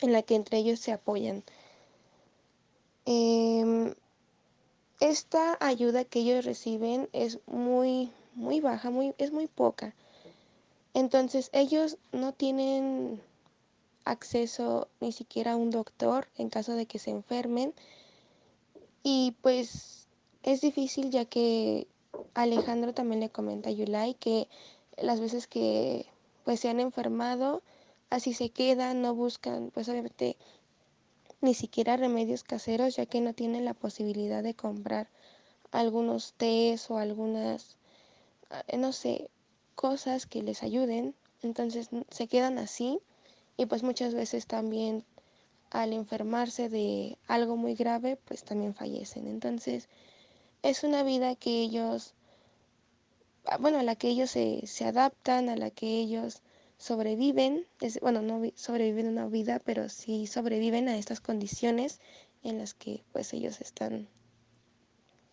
en 0.00 0.12
la 0.12 0.22
que 0.22 0.34
entre 0.34 0.58
ellos 0.58 0.80
se 0.80 0.92
apoyan. 0.92 1.42
Em, 3.04 3.94
esta 5.00 5.56
ayuda 5.60 6.04
que 6.04 6.20
ellos 6.20 6.44
reciben 6.44 7.08
es 7.12 7.38
muy 7.46 8.10
muy 8.36 8.60
baja, 8.60 8.90
muy 8.90 9.14
es 9.18 9.32
muy 9.32 9.48
poca. 9.48 9.94
Entonces, 10.94 11.50
ellos 11.52 11.98
no 12.12 12.32
tienen 12.32 13.20
acceso 14.04 14.88
ni 15.00 15.12
siquiera 15.12 15.52
a 15.52 15.56
un 15.56 15.70
doctor 15.70 16.28
en 16.36 16.48
caso 16.48 16.74
de 16.74 16.86
que 16.86 16.98
se 16.98 17.10
enfermen. 17.10 17.74
Y 19.02 19.34
pues 19.42 20.06
es 20.42 20.60
difícil 20.60 21.10
ya 21.10 21.24
que 21.24 21.86
Alejandro 22.34 22.94
también 22.94 23.20
le 23.20 23.30
comenta 23.30 23.68
a 23.68 23.72
Yulai 23.72 24.14
que 24.14 24.48
las 24.96 25.20
veces 25.20 25.46
que 25.46 26.06
pues 26.44 26.60
se 26.60 26.68
han 26.68 26.80
enfermado, 26.80 27.62
así 28.10 28.32
se 28.32 28.50
quedan, 28.50 29.02
no 29.02 29.14
buscan 29.14 29.70
pues 29.74 29.88
obviamente 29.88 30.36
ni 31.40 31.54
siquiera 31.54 31.96
remedios 31.96 32.44
caseros 32.44 32.96
ya 32.96 33.06
que 33.06 33.20
no 33.20 33.34
tienen 33.34 33.64
la 33.64 33.74
posibilidad 33.74 34.42
de 34.42 34.54
comprar 34.54 35.08
algunos 35.72 36.32
tés 36.34 36.90
o 36.90 36.98
algunas, 36.98 37.76
no 38.76 38.92
sé, 38.92 39.30
cosas 39.74 40.26
que 40.26 40.42
les 40.42 40.62
ayuden. 40.62 41.14
Entonces 41.42 41.88
se 42.10 42.26
quedan 42.26 42.58
así 42.58 43.00
y 43.56 43.66
pues 43.66 43.82
muchas 43.82 44.14
veces 44.14 44.46
también 44.46 45.04
al 45.70 45.92
enfermarse 45.92 46.68
de 46.68 47.18
algo 47.26 47.56
muy 47.56 47.74
grave, 47.74 48.16
pues 48.24 48.44
también 48.44 48.74
fallecen. 48.74 49.26
Entonces, 49.26 49.88
es 50.62 50.84
una 50.84 51.02
vida 51.02 51.34
que 51.34 51.62
ellos, 51.62 52.14
ah, 53.44 53.58
bueno, 53.58 53.78
a 53.78 53.82
la 53.82 53.96
que 53.96 54.08
ellos 54.08 54.30
se, 54.30 54.66
se 54.66 54.84
adaptan, 54.84 55.48
a 55.48 55.56
la 55.56 55.70
que 55.70 55.86
ellos 56.00 56.42
sobreviven, 56.78 57.66
es, 57.80 58.00
bueno, 58.00 58.22
no 58.22 58.42
sobreviven 58.54 59.08
una 59.08 59.26
vida, 59.26 59.60
pero 59.64 59.88
sí 59.88 60.26
sobreviven 60.26 60.88
a 60.88 60.96
estas 60.96 61.20
condiciones 61.20 62.00
en 62.42 62.58
las 62.58 62.74
que 62.74 63.02
pues 63.12 63.32
ellos 63.32 63.60
están 63.60 64.08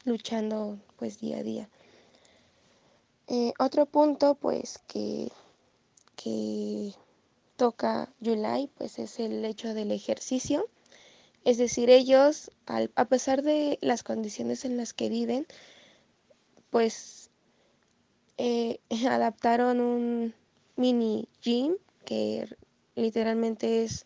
luchando 0.06 0.80
pues 0.98 1.20
día 1.20 1.38
a 1.38 1.44
día. 1.44 1.70
Eh, 3.28 3.54
otro 3.60 3.86
punto 3.86 4.36
pues 4.36 4.80
que, 4.88 5.32
que 6.16 6.94
toca 7.56 8.14
Yulai, 8.20 8.70
pues 8.78 9.00
es 9.00 9.20
el 9.20 9.44
hecho 9.46 9.74
del 9.74 9.92
ejercicio. 9.92 10.68
Es 11.46 11.58
decir, 11.58 11.90
ellos, 11.90 12.52
a 12.96 13.06
pesar 13.06 13.42
de 13.44 13.78
las 13.82 14.04
condiciones 14.04 14.64
en 14.66 14.78
las 14.78 14.94
que 14.94 15.10
viven, 15.10 15.46
pues 16.70 17.30
eh, 18.38 18.80
adaptaron 19.10 19.80
un 19.80 20.34
mini 20.76 21.28
gym 21.42 21.76
que 22.06 22.48
literalmente 22.96 23.84
es 23.84 24.06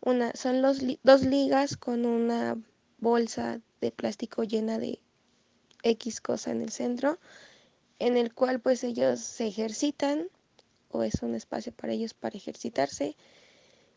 una, 0.00 0.32
son 0.34 0.62
los, 0.62 0.80
dos 1.02 1.22
ligas 1.22 1.76
con 1.76 2.06
una 2.06 2.56
bolsa 2.98 3.60
de 3.80 3.90
plástico 3.90 4.44
llena 4.44 4.78
de 4.78 5.00
X 5.82 6.20
cosa 6.20 6.50
en 6.50 6.62
el 6.62 6.70
centro, 6.70 7.18
en 7.98 8.16
el 8.16 8.32
cual 8.34 8.60
pues 8.60 8.84
ellos 8.84 9.20
se 9.20 9.46
ejercitan 9.46 10.28
o 10.90 11.02
es 11.02 11.22
un 11.22 11.34
espacio 11.34 11.72
para 11.72 11.92
ellos 11.92 12.14
para 12.14 12.36
ejercitarse, 12.36 13.16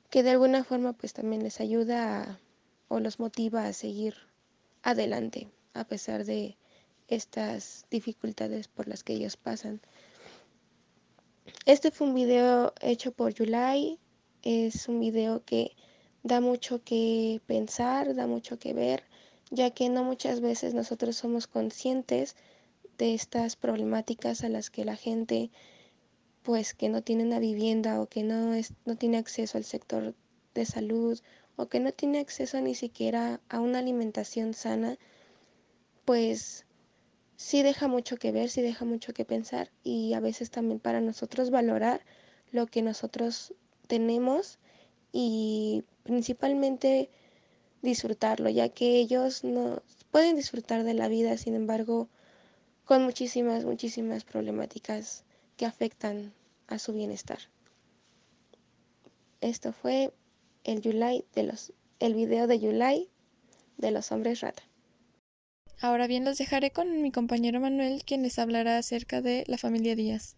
que 0.10 0.24
de 0.24 0.32
alguna 0.32 0.64
forma 0.64 0.94
pues 0.94 1.14
también 1.14 1.44
les 1.44 1.60
ayuda 1.60 2.40
o 2.88 3.00
los 3.00 3.20
motiva 3.20 3.66
a 3.66 3.74
seguir 3.74 4.16
adelante 4.84 5.50
a 5.74 5.84
pesar 5.86 6.26
de 6.26 6.58
estas 7.08 7.86
dificultades 7.90 8.68
por 8.68 8.88
las 8.88 9.04
que 9.04 9.14
ellos 9.14 9.38
pasan. 9.38 9.82
Este 11.66 11.92
fue 11.92 12.08
un 12.08 12.16
video 12.16 12.74
hecho 12.82 13.12
por 13.12 13.34
Yulai, 13.34 14.00
es 14.44 14.88
un 14.88 15.00
video 15.00 15.44
que 15.44 15.76
da 16.24 16.42
mucho 16.42 16.84
que 16.84 17.42
pensar, 17.46 18.16
da 18.16 18.28
mucho 18.28 18.60
que 18.60 18.74
ver, 18.74 19.04
ya 19.50 19.72
que 19.72 19.90
no 19.90 20.04
muchas 20.04 20.42
veces 20.42 20.74
nosotros 20.74 21.16
somos 21.16 21.48
conscientes 21.48 22.36
de 23.00 23.16
estas 23.16 23.56
problemáticas 23.56 24.44
a 24.44 24.50
las 24.50 24.70
que 24.70 24.86
la 24.86 24.96
gente 24.96 25.50
pues 26.44 26.74
que 26.74 26.90
no 26.90 27.02
tiene 27.02 27.24
una 27.24 27.40
vivienda 27.40 28.02
o 28.02 28.08
que 28.08 28.24
no, 28.24 28.54
es, 28.54 28.74
no 28.86 28.96
tiene 28.96 29.18
acceso 29.18 29.58
al 29.58 29.64
sector 29.64 30.14
de 30.54 30.66
salud 30.66 31.20
o 31.56 31.68
que 31.68 31.80
no 31.80 31.92
tiene 31.92 32.20
acceso 32.20 32.62
ni 32.62 32.76
siquiera 32.76 33.42
a 33.50 33.60
una 33.60 33.80
alimentación 33.80 34.54
sana, 34.54 34.98
pues 36.06 36.66
sí 37.36 37.64
deja 37.64 37.88
mucho 37.88 38.18
que 38.18 38.32
ver, 38.32 38.50
sí 38.50 38.62
deja 38.62 38.86
mucho 38.86 39.14
que 39.14 39.26
pensar 39.26 39.72
y 39.84 40.14
a 40.14 40.20
veces 40.20 40.52
también 40.52 40.80
para 40.80 41.02
nosotros 41.02 41.52
valorar 41.52 42.02
lo 42.52 42.68
que 42.68 42.82
nosotros 42.82 43.54
tenemos 43.88 44.60
y 45.12 45.84
principalmente 46.04 47.10
disfrutarlo, 47.82 48.50
ya 48.50 48.70
que 48.70 49.00
ellos 49.00 49.44
no 49.44 49.82
pueden 50.12 50.36
disfrutar 50.36 50.84
de 50.84 50.94
la 50.94 51.08
vida, 51.08 51.38
sin 51.38 51.56
embargo, 51.56 52.10
con 52.90 53.04
muchísimas, 53.04 53.66
muchísimas 53.66 54.24
problemáticas 54.24 55.24
que 55.58 55.68
afectan 55.68 56.34
a 56.66 56.80
su 56.80 56.92
bienestar. 56.92 57.38
Esto 59.42 59.74
fue 59.74 60.12
el 60.64 60.82
Yulai 60.82 61.24
de 61.36 61.44
los 61.44 61.72
el 62.00 62.16
video 62.16 62.48
de 62.48 62.60
Yulai 62.60 63.08
de 63.78 63.92
los 63.92 64.12
hombres 64.12 64.42
rata. 64.42 64.64
Ahora 65.80 66.08
bien, 66.08 66.26
los 66.26 66.40
dejaré 66.40 66.72
con 66.72 67.04
mi 67.04 67.12
compañero 67.12 67.60
Manuel, 67.60 68.02
quien 68.08 68.24
les 68.24 68.40
hablará 68.40 68.80
acerca 68.80 69.22
de 69.22 69.44
la 69.46 69.60
familia 69.60 69.96
Díaz. 69.96 70.36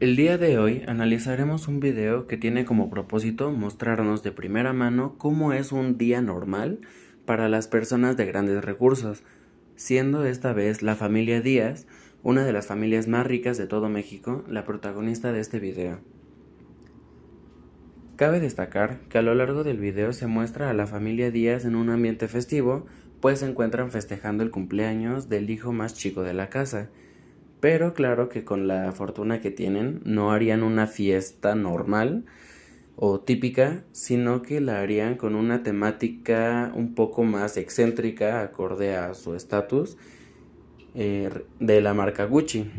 El 0.00 0.16
día 0.16 0.38
de 0.38 0.56
hoy 0.56 0.84
analizaremos 0.88 1.68
un 1.68 1.80
video 1.80 2.26
que 2.28 2.38
tiene 2.38 2.64
como 2.64 2.88
propósito 2.88 3.50
mostrarnos 3.50 4.22
de 4.22 4.32
primera 4.32 4.72
mano 4.72 5.18
cómo 5.18 5.52
es 5.52 5.70
un 5.70 5.98
día 5.98 6.22
normal 6.22 6.80
para 7.26 7.50
las 7.50 7.68
personas 7.68 8.16
de 8.16 8.24
grandes 8.24 8.64
recursos, 8.64 9.22
siendo 9.76 10.24
esta 10.24 10.52
vez 10.52 10.82
la 10.82 10.96
familia 10.96 11.40
Díaz 11.40 11.86
una 12.22 12.44
de 12.44 12.52
las 12.52 12.66
familias 12.66 13.06
más 13.06 13.24
ricas 13.24 13.56
de 13.56 13.68
todo 13.68 13.88
México, 13.88 14.42
la 14.48 14.64
protagonista 14.64 15.30
de 15.30 15.38
este 15.38 15.60
video. 15.60 16.00
Cabe 18.16 18.40
destacar 18.40 18.98
que 19.08 19.18
a 19.18 19.22
lo 19.22 19.34
largo 19.34 19.62
del 19.62 19.78
video 19.78 20.12
se 20.12 20.26
muestra 20.26 20.70
a 20.70 20.74
la 20.74 20.88
familia 20.88 21.30
Díaz 21.30 21.64
en 21.64 21.76
un 21.76 21.88
ambiente 21.88 22.26
festivo, 22.26 22.86
pues 23.20 23.40
se 23.40 23.48
encuentran 23.48 23.92
festejando 23.92 24.42
el 24.42 24.50
cumpleaños 24.50 25.28
del 25.28 25.50
hijo 25.50 25.72
más 25.72 25.94
chico 25.94 26.22
de 26.22 26.34
la 26.34 26.48
casa. 26.48 26.88
Pero 27.60 27.94
claro 27.94 28.28
que 28.28 28.42
con 28.42 28.66
la 28.66 28.90
fortuna 28.90 29.40
que 29.40 29.50
tienen 29.50 30.00
no 30.04 30.32
harían 30.32 30.62
una 30.62 30.86
fiesta 30.86 31.54
normal 31.54 32.24
o 32.96 33.20
típica, 33.20 33.84
sino 33.92 34.40
que 34.42 34.60
la 34.60 34.80
harían 34.80 35.16
con 35.16 35.34
una 35.34 35.62
temática 35.62 36.72
un 36.74 36.94
poco 36.94 37.24
más 37.24 37.58
excéntrica 37.58 38.40
acorde 38.40 38.96
a 38.96 39.12
su 39.12 39.34
estatus 39.34 39.98
eh, 40.94 41.28
de 41.60 41.80
la 41.82 41.92
marca 41.92 42.24
Gucci, 42.24 42.70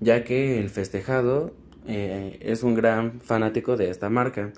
ya 0.00 0.22
que 0.22 0.60
el 0.60 0.70
festejado 0.70 1.52
eh, 1.88 2.38
es 2.40 2.62
un 2.62 2.76
gran 2.76 3.20
fanático 3.20 3.76
de 3.76 3.90
esta 3.90 4.08
marca, 4.08 4.52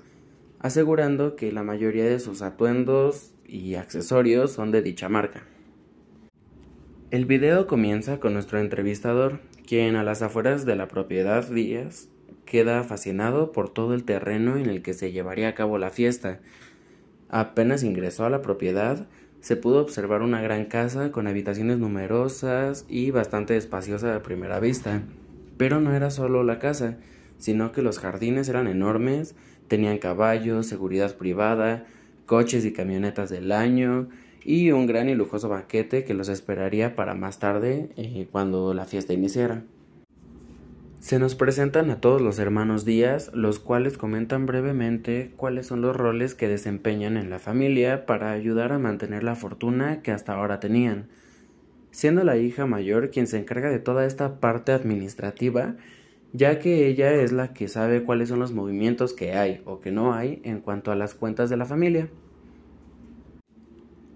asegurando 0.59 1.35
que 1.35 1.51
la 1.51 1.63
mayoría 1.63 2.05
de 2.05 2.19
sus 2.19 2.43
atuendos 2.43 3.31
y 3.47 3.73
accesorios 3.73 4.51
son 4.51 4.71
de 4.71 4.83
dicha 4.83 5.09
marca. 5.09 5.43
El 7.09 7.25
video 7.25 7.65
comienza 7.65 8.19
con 8.19 8.33
nuestro 8.33 8.59
entrevistador, 8.59 9.39
quien 9.65 9.95
a 9.95 10.03
las 10.03 10.21
afueras 10.21 10.65
de 10.65 10.75
la 10.75 10.87
propiedad 10.87 11.49
Díaz 11.49 12.10
queda 12.51 12.83
fascinado 12.83 13.53
por 13.53 13.69
todo 13.69 13.93
el 13.93 14.03
terreno 14.03 14.57
en 14.57 14.65
el 14.65 14.81
que 14.81 14.93
se 14.93 15.13
llevaría 15.13 15.47
a 15.47 15.55
cabo 15.55 15.77
la 15.77 15.89
fiesta. 15.89 16.41
Apenas 17.29 17.81
ingresó 17.81 18.25
a 18.25 18.29
la 18.29 18.41
propiedad, 18.41 19.07
se 19.39 19.55
pudo 19.55 19.79
observar 19.79 20.21
una 20.21 20.41
gran 20.41 20.65
casa 20.65 21.13
con 21.13 21.27
habitaciones 21.27 21.79
numerosas 21.79 22.85
y 22.89 23.09
bastante 23.11 23.55
espaciosa 23.55 24.13
a 24.13 24.21
primera 24.21 24.59
vista. 24.59 25.01
Pero 25.55 25.79
no 25.79 25.93
era 25.93 26.11
solo 26.11 26.43
la 26.43 26.59
casa, 26.59 26.97
sino 27.37 27.71
que 27.71 27.81
los 27.81 27.99
jardines 27.99 28.49
eran 28.49 28.67
enormes, 28.67 29.33
tenían 29.69 29.97
caballos, 29.97 30.67
seguridad 30.67 31.15
privada, 31.15 31.85
coches 32.25 32.65
y 32.65 32.73
camionetas 32.73 33.29
del 33.29 33.53
año 33.53 34.09
y 34.43 34.71
un 34.71 34.87
gran 34.87 35.07
y 35.07 35.15
lujoso 35.15 35.47
banquete 35.47 36.03
que 36.03 36.13
los 36.13 36.27
esperaría 36.27 36.97
para 36.97 37.13
más 37.13 37.39
tarde 37.39 37.91
eh, 37.95 38.27
cuando 38.29 38.73
la 38.73 38.83
fiesta 38.83 39.13
iniciara. 39.13 39.63
Se 41.01 41.17
nos 41.17 41.33
presentan 41.33 41.89
a 41.89 41.99
todos 41.99 42.21
los 42.21 42.37
hermanos 42.37 42.85
Díaz, 42.85 43.31
los 43.33 43.57
cuales 43.57 43.97
comentan 43.97 44.45
brevemente 44.45 45.31
cuáles 45.35 45.65
son 45.65 45.81
los 45.81 45.95
roles 45.95 46.35
que 46.35 46.47
desempeñan 46.47 47.17
en 47.17 47.31
la 47.31 47.39
familia 47.39 48.05
para 48.05 48.31
ayudar 48.31 48.71
a 48.71 48.77
mantener 48.77 49.23
la 49.23 49.35
fortuna 49.35 50.03
que 50.03 50.11
hasta 50.11 50.35
ahora 50.35 50.59
tenían, 50.59 51.07
siendo 51.89 52.23
la 52.23 52.37
hija 52.37 52.67
mayor 52.67 53.09
quien 53.09 53.25
se 53.25 53.39
encarga 53.39 53.71
de 53.71 53.79
toda 53.79 54.05
esta 54.05 54.39
parte 54.39 54.73
administrativa, 54.73 55.75
ya 56.33 56.59
que 56.59 56.85
ella 56.85 57.11
es 57.11 57.31
la 57.31 57.51
que 57.51 57.67
sabe 57.67 58.03
cuáles 58.03 58.29
son 58.29 58.37
los 58.37 58.51
movimientos 58.51 59.13
que 59.13 59.33
hay 59.33 59.63
o 59.65 59.79
que 59.79 59.91
no 59.91 60.13
hay 60.13 60.39
en 60.43 60.61
cuanto 60.61 60.91
a 60.91 60.95
las 60.95 61.15
cuentas 61.15 61.49
de 61.49 61.57
la 61.57 61.65
familia. 61.65 62.09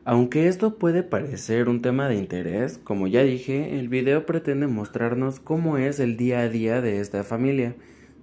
Aunque 0.07 0.47
esto 0.47 0.77
puede 0.77 1.01
parecer 1.01 1.67
un 1.67 1.81
tema 1.81 2.07
de 2.07 2.13
interés, 2.13 2.77
como 2.77 3.07
ya 3.07 3.23
dije, 3.23 3.79
el 3.79 3.89
video 3.89 4.27
pretende 4.27 4.67
mostrarnos 4.67 5.39
cómo 5.39 5.79
es 5.79 5.99
el 5.99 6.15
día 6.15 6.41
a 6.41 6.47
día 6.47 6.79
de 6.79 6.99
esta 6.99 7.23
familia, 7.23 7.75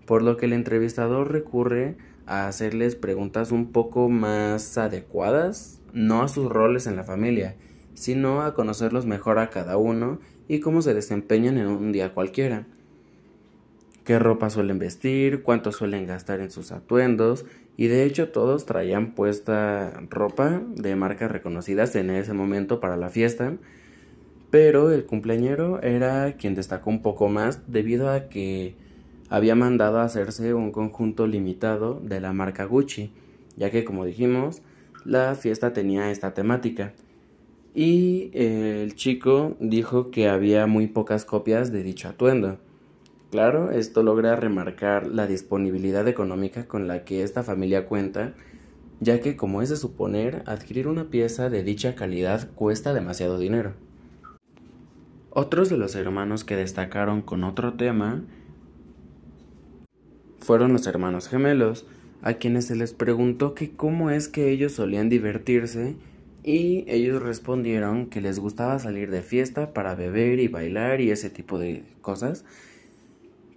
por 0.06 0.22
lo 0.22 0.36
que 0.36 0.46
el 0.46 0.52
entrevistador 0.52 1.32
recurre 1.32 1.96
a 2.24 2.46
hacerles 2.46 2.94
preguntas 2.94 3.50
un 3.50 3.72
poco 3.72 4.08
más 4.08 4.78
adecuadas, 4.78 5.80
no 5.92 6.22
a 6.22 6.28
sus 6.28 6.48
roles 6.48 6.86
en 6.86 6.94
la 6.94 7.02
familia, 7.02 7.56
sino 7.94 8.42
a 8.42 8.54
conocerlos 8.54 9.04
mejor 9.04 9.40
a 9.40 9.50
cada 9.50 9.76
uno 9.76 10.20
y 10.46 10.60
cómo 10.60 10.82
se 10.82 10.94
desempeñan 10.94 11.58
en 11.58 11.66
un 11.66 11.90
día 11.90 12.14
cualquiera 12.14 12.64
qué 14.04 14.18
ropa 14.18 14.50
suelen 14.50 14.78
vestir, 14.78 15.42
cuánto 15.42 15.73
suelen 15.73 16.06
gastar 16.06 16.40
en 16.40 16.50
sus 16.50 16.73
atuendos, 16.73 17.44
y 17.76 17.87
de 17.87 18.04
hecho 18.04 18.30
todos 18.30 18.66
traían 18.66 19.14
puesta 19.14 20.02
ropa 20.11 20.62
de 20.75 20.97
marcas 20.97 21.30
reconocidas 21.30 21.94
en 21.97 22.11
ese 22.11 22.32
momento 22.32 22.80
para 22.80 22.97
la 22.97 23.09
fiesta, 23.09 23.54
pero 24.50 24.92
el 24.92 25.06
cumpleañero 25.06 25.80
era 25.82 26.35
quien 26.37 26.54
destacó 26.54 26.90
un 26.90 27.00
poco 27.00 27.28
más 27.28 27.73
debido 27.73 28.11
a 28.11 28.28
que 28.28 28.75
había 29.30 29.54
mandado 29.54 29.99
a 29.99 30.04
hacerse 30.04 30.52
un 30.52 30.73
conjunto 30.73 31.26
limitado 31.26 32.00
de 32.02 32.21
la 32.21 32.35
marca 32.35 32.66
Gucci, 32.66 33.12
ya 33.56 33.71
que 33.71 33.85
como 33.85 34.04
dijimos, 34.04 34.61
la 35.06 35.35
fiesta 35.35 35.73
tenía 35.73 36.11
esta 36.11 36.35
temática. 36.35 36.92
Y 37.75 38.30
el 38.35 38.94
chico 38.94 39.56
dijo 39.59 40.11
que 40.11 40.28
había 40.28 40.66
muy 40.66 40.87
pocas 40.87 41.25
copias 41.25 41.73
de 41.73 41.82
dicho 41.82 42.09
atuendo. 42.09 42.59
Claro, 43.32 43.70
esto 43.70 44.02
logra 44.02 44.36
remarcar 44.36 45.06
la 45.06 45.26
disponibilidad 45.26 46.06
económica 46.06 46.68
con 46.68 46.86
la 46.86 47.02
que 47.06 47.22
esta 47.22 47.42
familia 47.42 47.86
cuenta, 47.86 48.34
ya 49.00 49.22
que 49.22 49.36
como 49.36 49.62
es 49.62 49.70
de 49.70 49.76
suponer, 49.76 50.42
adquirir 50.44 50.86
una 50.86 51.04
pieza 51.04 51.48
de 51.48 51.62
dicha 51.62 51.94
calidad 51.94 52.50
cuesta 52.50 52.92
demasiado 52.92 53.38
dinero. 53.38 53.72
Otros 55.30 55.70
de 55.70 55.78
los 55.78 55.94
hermanos 55.94 56.44
que 56.44 56.56
destacaron 56.56 57.22
con 57.22 57.42
otro 57.44 57.72
tema 57.72 58.22
fueron 60.38 60.74
los 60.74 60.86
hermanos 60.86 61.26
gemelos, 61.28 61.86
a 62.20 62.34
quienes 62.34 62.66
se 62.66 62.76
les 62.76 62.92
preguntó 62.92 63.54
que 63.54 63.74
cómo 63.74 64.10
es 64.10 64.28
que 64.28 64.50
ellos 64.50 64.72
solían 64.72 65.08
divertirse 65.08 65.96
y 66.44 66.84
ellos 66.86 67.22
respondieron 67.22 68.10
que 68.10 68.20
les 68.20 68.38
gustaba 68.38 68.78
salir 68.78 69.10
de 69.10 69.22
fiesta 69.22 69.72
para 69.72 69.94
beber 69.94 70.38
y 70.38 70.48
bailar 70.48 71.00
y 71.00 71.10
ese 71.10 71.30
tipo 71.30 71.58
de 71.58 71.82
cosas, 72.02 72.44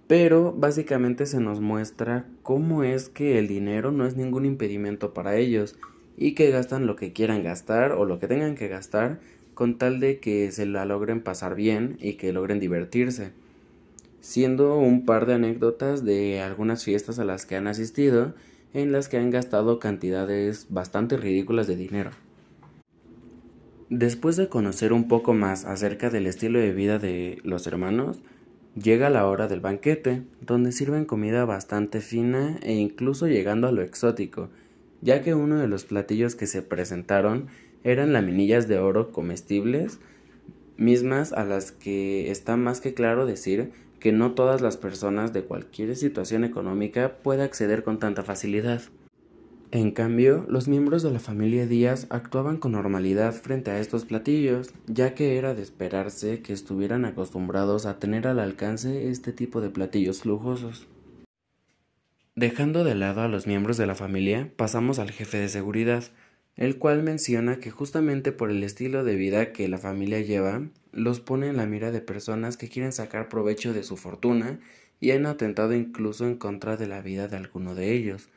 pero 0.06 0.52
básicamente 0.52 1.26
se 1.26 1.40
nos 1.40 1.60
muestra 1.60 2.26
cómo 2.42 2.84
es 2.84 3.08
que 3.08 3.38
el 3.38 3.48
dinero 3.48 3.90
no 3.90 4.06
es 4.06 4.16
ningún 4.16 4.44
impedimento 4.44 5.12
para 5.12 5.36
ellos 5.36 5.76
y 6.16 6.32
que 6.32 6.50
gastan 6.50 6.86
lo 6.86 6.96
que 6.96 7.12
quieran 7.12 7.42
gastar 7.42 7.92
o 7.92 8.04
lo 8.04 8.18
que 8.18 8.28
tengan 8.28 8.54
que 8.54 8.68
gastar 8.68 9.20
con 9.54 9.78
tal 9.78 10.00
de 10.00 10.18
que 10.20 10.52
se 10.52 10.66
la 10.66 10.84
logren 10.84 11.22
pasar 11.22 11.54
bien 11.54 11.96
y 12.00 12.14
que 12.14 12.32
logren 12.32 12.60
divertirse. 12.60 13.32
Siendo 14.20 14.78
un 14.78 15.04
par 15.04 15.26
de 15.26 15.34
anécdotas 15.34 16.04
de 16.04 16.40
algunas 16.40 16.84
fiestas 16.84 17.18
a 17.18 17.24
las 17.24 17.46
que 17.46 17.56
han 17.56 17.66
asistido 17.66 18.34
en 18.74 18.92
las 18.92 19.08
que 19.08 19.16
han 19.16 19.30
gastado 19.30 19.78
cantidades 19.78 20.66
bastante 20.68 21.16
ridículas 21.16 21.66
de 21.66 21.76
dinero. 21.76 22.10
Después 23.88 24.36
de 24.36 24.48
conocer 24.48 24.92
un 24.92 25.08
poco 25.08 25.32
más 25.32 25.64
acerca 25.64 26.10
del 26.10 26.26
estilo 26.26 26.58
de 26.58 26.72
vida 26.72 26.98
de 26.98 27.38
los 27.44 27.66
hermanos, 27.66 28.20
Llega 28.80 29.08
la 29.08 29.26
hora 29.26 29.48
del 29.48 29.60
banquete, 29.60 30.22
donde 30.42 30.70
sirven 30.70 31.06
comida 31.06 31.46
bastante 31.46 32.02
fina 32.02 32.58
e 32.62 32.74
incluso 32.74 33.26
llegando 33.26 33.66
a 33.68 33.72
lo 33.72 33.80
exótico, 33.80 34.50
ya 35.00 35.22
que 35.22 35.34
uno 35.34 35.58
de 35.58 35.66
los 35.66 35.86
platillos 35.86 36.34
que 36.34 36.46
se 36.46 36.60
presentaron 36.60 37.46
eran 37.84 38.12
laminillas 38.12 38.68
de 38.68 38.78
oro 38.78 39.12
comestibles, 39.12 39.98
mismas 40.76 41.32
a 41.32 41.44
las 41.46 41.72
que 41.72 42.30
está 42.30 42.58
más 42.58 42.82
que 42.82 42.92
claro 42.92 43.24
decir 43.24 43.72
que 43.98 44.12
no 44.12 44.32
todas 44.32 44.60
las 44.60 44.76
personas 44.76 45.32
de 45.32 45.42
cualquier 45.42 45.96
situación 45.96 46.44
económica 46.44 47.16
puede 47.22 47.44
acceder 47.44 47.82
con 47.82 47.98
tanta 47.98 48.24
facilidad. 48.24 48.82
En 49.72 49.90
cambio, 49.90 50.46
los 50.48 50.68
miembros 50.68 51.02
de 51.02 51.10
la 51.10 51.18
familia 51.18 51.66
Díaz 51.66 52.06
actuaban 52.10 52.56
con 52.56 52.72
normalidad 52.72 53.34
frente 53.34 53.72
a 53.72 53.80
estos 53.80 54.04
platillos, 54.04 54.72
ya 54.86 55.14
que 55.14 55.38
era 55.38 55.54
de 55.54 55.62
esperarse 55.62 56.40
que 56.40 56.52
estuvieran 56.52 57.04
acostumbrados 57.04 57.84
a 57.84 57.98
tener 57.98 58.28
al 58.28 58.38
alcance 58.38 59.10
este 59.10 59.32
tipo 59.32 59.60
de 59.60 59.70
platillos 59.70 60.24
lujosos. 60.24 60.86
Dejando 62.36 62.84
de 62.84 62.94
lado 62.94 63.22
a 63.22 63.28
los 63.28 63.48
miembros 63.48 63.76
de 63.76 63.86
la 63.86 63.96
familia, 63.96 64.52
pasamos 64.56 65.00
al 65.00 65.10
jefe 65.10 65.38
de 65.38 65.48
seguridad, 65.48 66.04
el 66.54 66.78
cual 66.78 67.02
menciona 67.02 67.58
que 67.58 67.72
justamente 67.72 68.30
por 68.30 68.50
el 68.50 68.62
estilo 68.62 69.02
de 69.02 69.16
vida 69.16 69.52
que 69.52 69.68
la 69.68 69.78
familia 69.78 70.20
lleva, 70.20 70.62
los 70.92 71.18
pone 71.18 71.48
en 71.48 71.56
la 71.56 71.66
mira 71.66 71.90
de 71.90 72.00
personas 72.00 72.56
que 72.56 72.68
quieren 72.68 72.92
sacar 72.92 73.28
provecho 73.28 73.72
de 73.72 73.82
su 73.82 73.96
fortuna 73.96 74.60
y 75.00 75.10
han 75.10 75.26
atentado 75.26 75.74
incluso 75.74 76.24
en 76.24 76.36
contra 76.36 76.76
de 76.76 76.86
la 76.86 77.02
vida 77.02 77.26
de 77.26 77.36
alguno 77.36 77.74
de 77.74 77.92
ellos 77.92 78.28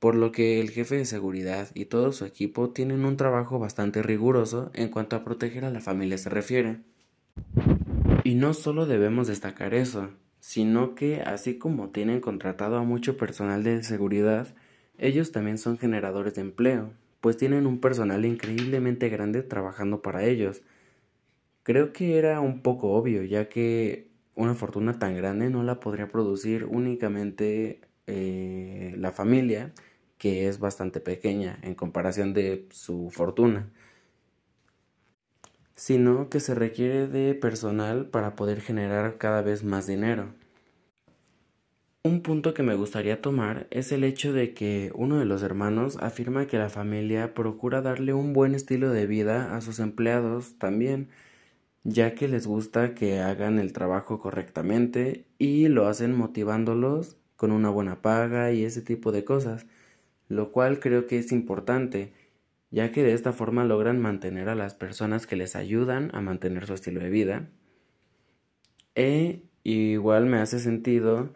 por 0.00 0.14
lo 0.14 0.32
que 0.32 0.60
el 0.60 0.70
jefe 0.70 0.96
de 0.96 1.04
seguridad 1.04 1.68
y 1.74 1.84
todo 1.84 2.10
su 2.12 2.24
equipo 2.24 2.70
tienen 2.70 3.04
un 3.04 3.16
trabajo 3.16 3.58
bastante 3.58 4.02
riguroso 4.02 4.70
en 4.74 4.88
cuanto 4.88 5.14
a 5.14 5.22
proteger 5.22 5.64
a 5.64 5.70
la 5.70 5.80
familia 5.80 6.18
se 6.18 6.30
refiere. 6.30 6.78
Y 8.24 8.34
no 8.34 8.54
solo 8.54 8.86
debemos 8.86 9.28
destacar 9.28 9.74
eso, 9.74 10.08
sino 10.40 10.94
que 10.94 11.20
así 11.20 11.58
como 11.58 11.90
tienen 11.90 12.20
contratado 12.20 12.78
a 12.78 12.82
mucho 12.82 13.18
personal 13.18 13.62
de 13.62 13.82
seguridad, 13.82 14.48
ellos 14.96 15.32
también 15.32 15.58
son 15.58 15.76
generadores 15.76 16.34
de 16.34 16.40
empleo, 16.40 16.92
pues 17.20 17.36
tienen 17.36 17.66
un 17.66 17.78
personal 17.78 18.24
increíblemente 18.24 19.10
grande 19.10 19.42
trabajando 19.42 20.00
para 20.00 20.24
ellos. 20.24 20.62
Creo 21.62 21.92
que 21.92 22.16
era 22.16 22.40
un 22.40 22.62
poco 22.62 22.92
obvio, 22.92 23.22
ya 23.22 23.50
que 23.50 24.08
una 24.34 24.54
fortuna 24.54 24.98
tan 24.98 25.14
grande 25.14 25.50
no 25.50 25.62
la 25.62 25.78
podría 25.78 26.08
producir 26.08 26.64
únicamente 26.64 27.82
eh, 28.06 28.94
la 28.96 29.12
familia, 29.12 29.72
que 30.20 30.48
es 30.48 30.58
bastante 30.60 31.00
pequeña 31.00 31.58
en 31.62 31.74
comparación 31.74 32.34
de 32.34 32.68
su 32.70 33.10
fortuna, 33.10 33.70
sino 35.74 36.28
que 36.28 36.40
se 36.40 36.54
requiere 36.54 37.08
de 37.08 37.34
personal 37.34 38.04
para 38.04 38.36
poder 38.36 38.60
generar 38.60 39.16
cada 39.16 39.40
vez 39.40 39.64
más 39.64 39.86
dinero. 39.86 40.34
Un 42.02 42.20
punto 42.20 42.52
que 42.52 42.62
me 42.62 42.74
gustaría 42.74 43.22
tomar 43.22 43.66
es 43.70 43.92
el 43.92 44.04
hecho 44.04 44.34
de 44.34 44.52
que 44.52 44.92
uno 44.94 45.18
de 45.18 45.24
los 45.24 45.42
hermanos 45.42 45.96
afirma 46.02 46.46
que 46.46 46.58
la 46.58 46.68
familia 46.68 47.32
procura 47.32 47.80
darle 47.80 48.12
un 48.12 48.34
buen 48.34 48.54
estilo 48.54 48.90
de 48.90 49.06
vida 49.06 49.56
a 49.56 49.62
sus 49.62 49.78
empleados 49.78 50.58
también, 50.58 51.08
ya 51.82 52.14
que 52.14 52.28
les 52.28 52.46
gusta 52.46 52.94
que 52.94 53.20
hagan 53.20 53.58
el 53.58 53.72
trabajo 53.72 54.20
correctamente 54.20 55.24
y 55.38 55.68
lo 55.68 55.86
hacen 55.86 56.14
motivándolos 56.14 57.16
con 57.36 57.52
una 57.52 57.70
buena 57.70 58.02
paga 58.02 58.52
y 58.52 58.64
ese 58.64 58.82
tipo 58.82 59.12
de 59.12 59.24
cosas 59.24 59.64
lo 60.30 60.52
cual 60.52 60.78
creo 60.78 61.08
que 61.08 61.18
es 61.18 61.32
importante, 61.32 62.12
ya 62.70 62.92
que 62.92 63.02
de 63.02 63.12
esta 63.12 63.32
forma 63.32 63.64
logran 63.64 64.00
mantener 64.00 64.48
a 64.48 64.54
las 64.54 64.74
personas 64.74 65.26
que 65.26 65.34
les 65.34 65.56
ayudan 65.56 66.08
a 66.14 66.20
mantener 66.20 66.66
su 66.66 66.74
estilo 66.74 67.00
de 67.00 67.10
vida. 67.10 67.48
E 68.94 69.42
igual 69.64 70.26
me 70.26 70.38
hace 70.38 70.60
sentido 70.60 71.34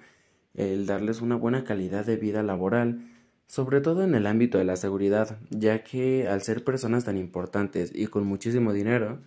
el 0.54 0.86
darles 0.86 1.20
una 1.20 1.34
buena 1.34 1.64
calidad 1.64 2.06
de 2.06 2.16
vida 2.16 2.44
laboral, 2.44 3.10
sobre 3.48 3.80
todo 3.80 4.04
en 4.04 4.14
el 4.14 4.28
ámbito 4.28 4.58
de 4.58 4.64
la 4.64 4.76
seguridad, 4.76 5.38
ya 5.50 5.82
que 5.82 6.28
al 6.28 6.42
ser 6.42 6.62
personas 6.62 7.04
tan 7.04 7.18
importantes 7.18 7.90
y 7.92 8.06
con 8.06 8.24
muchísimo 8.24 8.72
dinero, 8.72 9.18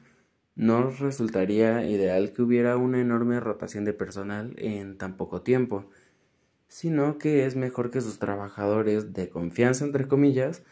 no 0.55 0.89
resultaría 0.91 1.85
ideal 1.85 2.31
que 2.31 2.41
hubiera 2.41 2.77
una 2.77 3.01
enorme 3.01 3.41
rotación 3.41 3.83
de 3.83 3.91
personal 3.91 4.53
en 4.57 4.97
tan 4.97 5.17
poco 5.17 5.41
tiempo, 5.41 5.89
sino 6.67 7.17
que 7.17 7.45
es 7.45 7.55
mejor 7.55 7.91
que 7.91 8.01
sus 8.01 8.19
trabajadores 8.19 9.13
de 9.13 9.29
confianza, 9.29 9.85
entre 9.85 10.07
comillas, 10.07 10.63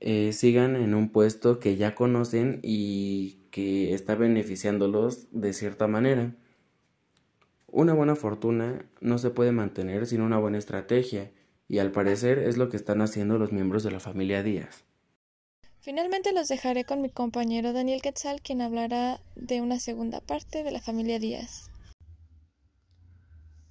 eh, 0.00 0.32
sigan 0.32 0.76
en 0.76 0.94
un 0.94 1.10
puesto 1.10 1.60
que 1.60 1.76
ya 1.76 1.94
conocen 1.94 2.60
y 2.62 3.38
que 3.50 3.94
está 3.94 4.14
beneficiándolos 4.14 5.28
de 5.32 5.52
cierta 5.52 5.86
manera. 5.86 6.34
Una 7.66 7.94
buena 7.94 8.16
fortuna 8.16 8.84
no 9.00 9.18
se 9.18 9.30
puede 9.30 9.52
mantener 9.52 10.06
sin 10.06 10.22
una 10.22 10.38
buena 10.38 10.58
estrategia, 10.58 11.30
y 11.68 11.78
al 11.78 11.92
parecer 11.92 12.38
es 12.40 12.56
lo 12.56 12.68
que 12.68 12.76
están 12.76 13.00
haciendo 13.00 13.38
los 13.38 13.52
miembros 13.52 13.84
de 13.84 13.92
la 13.92 14.00
familia 14.00 14.42
Díaz. 14.42 14.84
Finalmente 15.78 16.32
los 16.32 16.48
dejaré 16.48 16.84
con 16.84 17.00
mi 17.00 17.10
compañero 17.10 17.72
Daniel 17.72 18.02
Quetzal, 18.02 18.42
quien 18.42 18.60
hablará 18.60 19.20
de 19.36 19.60
una 19.60 19.78
segunda 19.78 20.20
parte 20.20 20.64
de 20.64 20.72
la 20.72 20.80
familia 20.80 21.20
Díaz. 21.20 21.70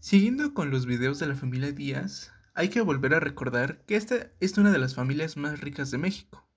Siguiendo 0.01 0.53
con 0.53 0.69
los 0.69 0.85
videos 0.85 1.19
de 1.19 1.27
la 1.27 1.35
familia 1.35 1.73
Díaz, 1.73 2.31
hay 2.53 2.69
que 2.69 2.79
volver 2.79 3.13
a 3.13 3.19
recordar 3.19 3.83
que 3.85 3.97
esta 3.97 4.31
es 4.39 4.57
una 4.57 4.71
de 4.71 4.79
las 4.79 4.95
familias 4.95 5.35
más 5.35 5.59
ricas 5.59 5.91
de 5.91 5.97
México. 5.97 6.47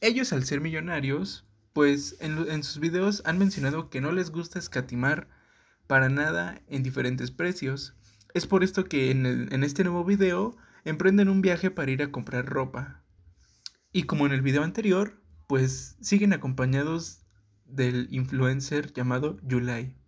Ellos 0.00 0.32
al 0.32 0.44
ser 0.44 0.60
millonarios, 0.60 1.46
pues 1.72 2.16
en, 2.20 2.64
sus 2.64 2.80
videos 2.80 3.22
han 3.26 3.38
mencionado 3.38 3.90
que 3.90 4.00
no 4.00 4.10
les 4.10 4.30
gusta 4.30 4.58
escatimar 4.58 5.28
para 5.86 6.08
nada 6.08 6.60
en 6.66 6.82
diferentes 6.82 7.30
precios. 7.30 7.94
Es 8.34 8.48
por 8.48 8.64
esto 8.64 8.86
que 8.86 9.12
en, 9.12 9.24
en 9.24 9.62
este 9.62 9.84
nuevo 9.84 10.04
video 10.04 10.56
emprenden 10.84 11.28
un 11.28 11.42
viaje 11.42 11.70
para 11.70 11.92
ir 11.92 12.02
a 12.02 12.10
comprar 12.10 12.46
ropa, 12.46 13.04
y 13.92 14.02
como 14.02 14.26
en 14.26 14.32
el 14.32 14.42
video 14.42 14.64
anterior, 14.64 15.22
pues 15.46 15.96
siguen 16.00 16.32
acompañados 16.32 17.24
del 17.66 18.08
influencer 18.10 18.92
llamado 18.92 19.38
Yulai. 19.42 20.01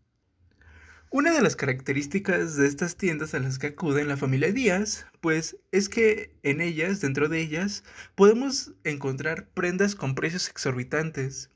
Una 1.14 1.30
de 1.30 1.42
las 1.42 1.54
características 1.54 2.56
de 2.56 2.66
estas 2.66 2.96
tiendas 2.96 3.34
a 3.34 3.38
las 3.38 3.60
que 3.60 3.68
acuden 3.68 4.08
la 4.08 4.16
familia 4.16 4.50
Díaz, 4.50 5.06
pues 5.20 5.56
es 5.70 5.88
que 5.88 6.34
en 6.42 6.60
ellas, 6.60 7.00
dentro 7.00 7.28
de 7.28 7.40
ellas, 7.40 7.84
podemos 8.16 8.72
encontrar 8.82 9.46
prendas 9.50 9.94
con 9.94 10.16
precios 10.16 10.48
exorbitantes. 10.48 11.52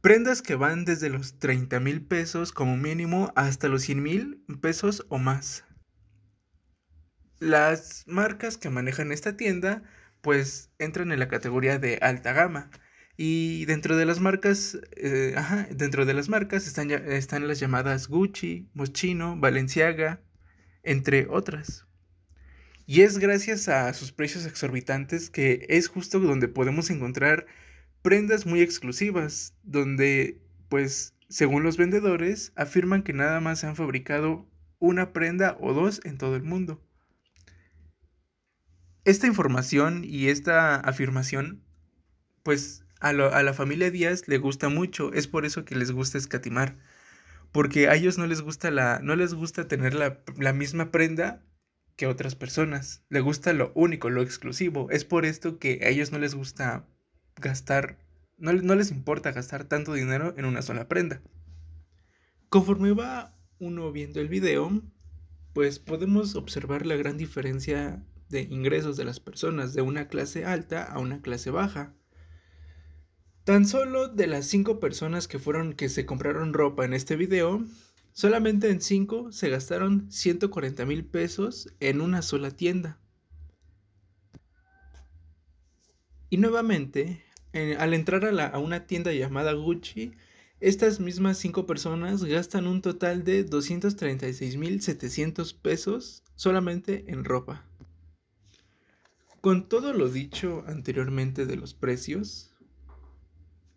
Prendas 0.00 0.42
que 0.42 0.56
van 0.56 0.84
desde 0.84 1.08
los 1.08 1.38
30 1.38 1.78
mil 1.78 2.02
pesos 2.02 2.50
como 2.50 2.76
mínimo 2.76 3.32
hasta 3.36 3.68
los 3.68 3.82
100 3.82 4.02
mil 4.02 4.44
pesos 4.60 5.06
o 5.08 5.18
más. 5.18 5.64
Las 7.38 8.02
marcas 8.08 8.58
que 8.58 8.70
manejan 8.70 9.12
esta 9.12 9.36
tienda 9.36 9.84
pues 10.20 10.70
entran 10.80 11.12
en 11.12 11.20
la 11.20 11.28
categoría 11.28 11.78
de 11.78 11.98
alta 12.02 12.32
gama. 12.32 12.70
Y 13.16 13.64
dentro 13.66 13.96
de 13.96 14.06
las 14.06 14.20
marcas, 14.20 14.78
eh, 14.96 15.34
ajá, 15.36 15.68
dentro 15.70 16.04
de 16.04 16.14
las 16.14 16.28
marcas 16.28 16.66
están, 16.66 16.90
están 16.90 17.46
las 17.46 17.60
llamadas 17.60 18.08
Gucci, 18.08 18.68
Moschino, 18.74 19.36
Balenciaga, 19.36 20.20
entre 20.82 21.28
otras. 21.28 21.86
Y 22.86 23.02
es 23.02 23.18
gracias 23.18 23.68
a 23.68 23.94
sus 23.94 24.12
precios 24.12 24.44
exorbitantes 24.46 25.30
que 25.30 25.64
es 25.68 25.88
justo 25.88 26.20
donde 26.20 26.48
podemos 26.48 26.90
encontrar 26.90 27.46
prendas 28.02 28.44
muy 28.46 28.60
exclusivas, 28.60 29.54
donde, 29.62 30.42
pues, 30.68 31.14
según 31.28 31.62
los 31.62 31.76
vendedores, 31.78 32.52
afirman 32.56 33.02
que 33.02 33.14
nada 33.14 33.40
más 33.40 33.60
se 33.60 33.66
han 33.66 33.76
fabricado 33.76 34.46
una 34.78 35.12
prenda 35.12 35.56
o 35.60 35.72
dos 35.72 36.00
en 36.04 36.18
todo 36.18 36.36
el 36.36 36.42
mundo. 36.42 36.84
Esta 39.04 39.26
información 39.26 40.02
y 40.04 40.28
esta 40.28 40.76
afirmación, 40.76 41.62
pues 42.42 42.83
a, 43.00 43.12
la 43.12 43.52
familia 43.52 43.90
Díaz 43.90 44.28
le 44.28 44.38
gusta 44.38 44.68
mucho, 44.68 45.12
es 45.12 45.26
por 45.26 45.44
eso 45.44 45.64
que 45.64 45.76
les 45.76 45.90
gusta 45.90 46.18
escatimar, 46.18 46.78
porque 47.52 47.88
a 47.88 47.94
ellos 47.94 48.18
no 48.18 48.26
les 48.26 48.40
gusta, 48.40 48.70
la, 48.70 49.00
no 49.02 49.16
les 49.16 49.34
gusta 49.34 49.68
tener 49.68 49.94
la, 49.94 50.52
misma 50.52 50.90
prenda 50.90 51.42
que 51.96 52.06
otras 52.06 52.34
personas, 52.34 53.04
le 53.08 53.20
gusta 53.20 53.52
lo 53.52 53.72
único, 53.74 54.10
lo 54.10 54.22
exclusivo, 54.22 54.90
es 54.90 55.04
por 55.04 55.24
esto 55.24 55.58
que 55.58 55.80
a 55.84 55.88
ellos 55.88 56.12
no 56.12 56.18
les 56.18 56.34
gusta 56.34 56.88
gastar, 57.36 57.98
no, 58.38 58.52
no 58.52 58.74
les 58.74 58.90
importa 58.90 59.32
gastar 59.32 59.64
tanto 59.64 59.92
dinero 59.92 60.34
en 60.36 60.44
una 60.44 60.62
sola 60.62 60.88
prenda. 60.88 61.22
Conforme 62.48 62.92
va 62.92 63.36
uno 63.58 63.92
viendo 63.92 64.20
el 64.20 64.28
video, 64.28 64.82
pues 65.52 65.78
podemos 65.78 66.34
observar 66.34 66.84
la 66.84 66.96
gran 66.96 67.16
diferencia 67.16 68.04
de 68.28 68.42
ingresos 68.42 68.96
de 68.96 69.04
las 69.04 69.20
personas 69.20 69.74
de 69.74 69.82
una 69.82 70.08
clase 70.08 70.44
alta 70.44 70.82
a 70.82 70.98
una 70.98 71.22
clase 71.22 71.50
baja. 71.50 71.94
Tan 73.44 73.66
solo 73.66 74.08
de 74.08 74.26
las 74.26 74.46
5 74.46 74.80
personas 74.80 75.28
que 75.28 75.38
fueron 75.38 75.74
que 75.74 75.90
se 75.90 76.06
compraron 76.06 76.54
ropa 76.54 76.86
en 76.86 76.94
este 76.94 77.14
video, 77.14 77.62
solamente 78.14 78.70
en 78.70 78.80
5 78.80 79.32
se 79.32 79.50
gastaron 79.50 80.10
140 80.10 80.86
mil 80.86 81.04
pesos 81.04 81.68
en 81.78 82.00
una 82.00 82.22
sola 82.22 82.50
tienda. 82.50 82.98
Y 86.30 86.38
nuevamente, 86.38 87.22
al 87.78 87.92
entrar 87.92 88.24
a, 88.24 88.46
a, 88.46 88.58
una 88.58 88.86
tienda 88.86 89.12
llamada 89.12 89.52
Gucci, 89.52 90.12
estas 90.60 90.98
mismas 90.98 91.36
5 91.36 91.66
personas 91.66 92.24
gastan 92.24 92.66
un 92.66 92.80
total 92.80 93.24
de 93.24 93.44
236 93.44 94.56
mil 94.56 94.80
700 94.80 95.52
pesos 95.52 96.22
solamente 96.34 97.04
en 97.08 97.24
ropa. 97.24 97.62
Con 99.42 99.68
todo 99.68 99.92
lo 99.92 100.08
dicho 100.08 100.64
anteriormente 100.66 101.44
de 101.44 101.56
los 101.56 101.74
precios, 101.74 102.53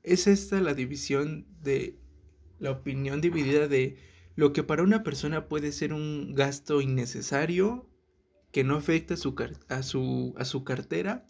es 0.03 0.27
esta 0.27 0.61
la 0.61 0.73
división 0.73 1.45
de 1.61 1.97
la 2.59 2.71
opinión 2.71 3.21
dividida 3.21 3.67
de 3.67 3.97
lo 4.35 4.53
que 4.53 4.63
para 4.63 4.83
una 4.83 5.03
persona 5.03 5.47
puede 5.47 5.71
ser 5.71 5.93
un 5.93 6.33
gasto 6.33 6.81
innecesario 6.81 7.89
que 8.51 8.63
no 8.63 8.75
afecta 8.75 9.15
a 9.15 9.17
su, 9.17 9.35
a 9.67 9.83
su, 9.83 10.33
a 10.37 10.45
su 10.45 10.63
cartera 10.63 11.29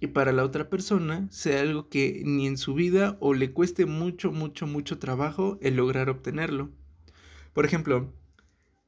y 0.00 0.08
para 0.08 0.32
la 0.32 0.44
otra 0.44 0.70
persona 0.70 1.28
sea 1.30 1.60
algo 1.60 1.88
que 1.88 2.22
ni 2.24 2.46
en 2.46 2.56
su 2.56 2.74
vida 2.74 3.18
o 3.20 3.34
le 3.34 3.52
cueste 3.52 3.84
mucho, 3.84 4.32
mucho, 4.32 4.66
mucho 4.66 4.98
trabajo 4.98 5.58
el 5.60 5.76
lograr 5.76 6.08
obtenerlo. 6.08 6.70
Por 7.52 7.66
ejemplo, 7.66 8.14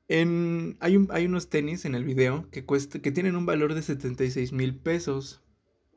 hay, 0.08 1.06
hay, 1.10 1.26
unos 1.26 1.48
tenis 1.50 1.84
en 1.84 1.94
el 1.94 2.04
video 2.04 2.48
que, 2.50 2.64
que 2.64 3.12
tienen 3.12 3.36
un 3.36 3.46
valor 3.46 3.74
de 3.74 3.82
76 3.82 4.52
mil 4.52 4.74
pesos. 4.74 5.41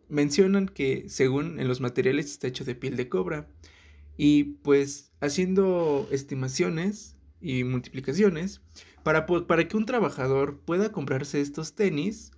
Mencionan 0.10 0.68
que 0.68 1.06
según 1.10 1.60
en 1.60 1.68
los 1.68 1.82
materiales 1.82 2.28
está 2.28 2.48
hecho 2.48 2.66
de 2.66 2.76
piel 2.76 2.96
de 2.96 3.10
cobra. 3.10 3.48
Y 4.18 4.44
pues 4.64 5.12
haciendo 5.20 6.08
estimaciones 6.12 7.18
y 7.42 7.64
multiplicaciones, 7.64 8.62
para, 9.04 9.26
para 9.26 9.68
que 9.68 9.78
un 9.78 9.86
trabajador 9.86 10.60
pueda 10.62 10.92
comprarse 10.92 11.42
estos 11.42 11.76
tenis, 11.76 12.32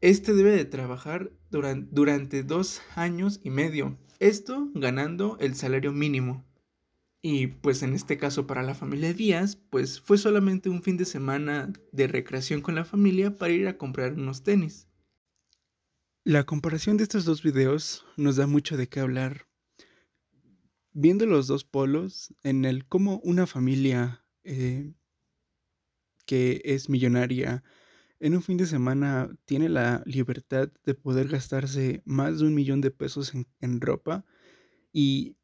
este 0.00 0.34
debe 0.34 0.52
de 0.52 0.64
trabajar 0.64 1.32
durante, 1.50 1.88
durante 1.90 2.42
dos 2.42 2.82
años 2.94 3.40
y 3.42 3.50
medio. 3.50 3.98
Esto 4.20 4.70
ganando 4.74 5.36
el 5.40 5.54
salario 5.54 5.92
mínimo. 5.92 6.44
Y 7.26 7.46
pues 7.46 7.82
en 7.82 7.94
este 7.94 8.18
caso 8.18 8.46
para 8.46 8.62
la 8.62 8.74
familia 8.74 9.14
Díaz, 9.14 9.56
pues 9.56 10.00
fue 10.00 10.18
solamente 10.18 10.68
un 10.68 10.82
fin 10.82 10.98
de 10.98 11.06
semana 11.06 11.72
de 11.90 12.06
recreación 12.06 12.60
con 12.60 12.74
la 12.74 12.84
familia 12.84 13.36
para 13.36 13.54
ir 13.54 13.66
a 13.66 13.78
comprar 13.78 14.12
unos 14.12 14.42
tenis. 14.42 14.88
La 16.26 16.44
comparación 16.44 16.96
de 16.96 17.02
estos 17.02 17.26
dos 17.26 17.42
videos 17.42 18.06
nos 18.16 18.36
da 18.36 18.46
mucho 18.46 18.78
de 18.78 18.88
qué 18.88 19.00
hablar. 19.00 19.46
Viendo 20.94 21.26
los 21.26 21.48
dos 21.48 21.64
polos, 21.64 22.32
en 22.42 22.64
el 22.64 22.86
cómo 22.86 23.20
una 23.24 23.46
familia 23.46 24.24
eh, 24.42 24.94
que 26.24 26.62
es 26.64 26.88
millonaria 26.88 27.62
en 28.20 28.34
un 28.34 28.42
fin 28.42 28.56
de 28.56 28.64
semana 28.64 29.36
tiene 29.44 29.68
la 29.68 30.02
libertad 30.06 30.72
de 30.86 30.94
poder 30.94 31.28
gastarse 31.28 32.00
más 32.06 32.38
de 32.38 32.46
un 32.46 32.54
millón 32.54 32.80
de 32.80 32.90
pesos 32.90 33.34
en, 33.60 33.80
ropa 33.82 34.24
y 34.94 35.36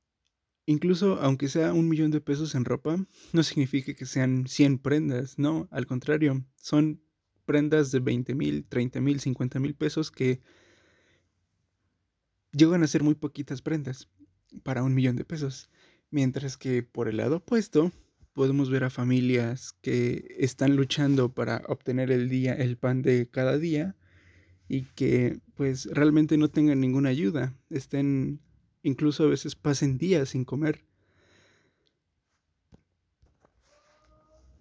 Incluso 0.64 1.20
aunque 1.20 1.48
sea 1.48 1.74
un 1.74 1.88
millón 1.88 2.10
de 2.10 2.20
pesos 2.20 2.54
en 2.54 2.64
ropa, 2.64 3.04
no 3.32 3.42
significa 3.42 3.92
que 3.92 4.06
sean 4.06 4.46
100 4.46 4.78
prendas, 4.78 5.38
no, 5.38 5.68
al 5.72 5.84
contrario, 5.84 6.42
son 6.56 7.02
prendas 7.44 7.90
de 7.90 7.98
20 7.98 8.34
mil, 8.34 8.64
30 8.66 9.00
mil, 9.00 9.20
50 9.20 9.58
mil 9.58 9.74
pesos 9.74 10.12
que 10.12 10.40
llegan 12.52 12.82
a 12.82 12.86
ser 12.86 13.02
muy 13.02 13.14
poquitas 13.14 13.62
prendas 13.62 14.08
para 14.62 14.82
un 14.82 14.94
millón 14.94 15.16
de 15.16 15.24
pesos. 15.24 15.70
Mientras 16.10 16.56
que 16.56 16.82
por 16.82 17.08
el 17.08 17.18
lado 17.18 17.36
opuesto, 17.36 17.92
podemos 18.32 18.70
ver 18.70 18.84
a 18.84 18.90
familias 18.90 19.74
que 19.82 20.36
están 20.38 20.76
luchando 20.76 21.32
para 21.32 21.62
obtener 21.68 22.10
el 22.10 22.28
día, 22.28 22.54
el 22.54 22.76
pan 22.76 23.02
de 23.02 23.28
cada 23.30 23.58
día 23.58 23.96
y 24.68 24.82
que 24.94 25.40
pues 25.54 25.86
realmente 25.86 26.36
no 26.36 26.48
tengan 26.48 26.80
ninguna 26.80 27.08
ayuda, 27.08 27.54
estén 27.70 28.40
incluso 28.82 29.24
a 29.24 29.28
veces 29.28 29.56
pasen 29.56 29.98
días 29.98 30.30
sin 30.30 30.44
comer. 30.44 30.84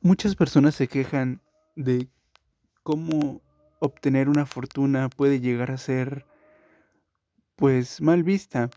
Muchas 0.02 0.36
personas 0.36 0.76
se 0.76 0.88
quejan 0.88 1.42
de 1.76 2.08
cómo 2.84 3.42
obtener 3.80 4.30
una 4.30 4.46
fortuna 4.46 5.10
puede 5.10 5.40
llegar 5.40 5.72
a 5.72 5.78
ser 5.78 6.26
pues 7.60 8.02
mal 8.02 8.24
vista. 8.24 8.70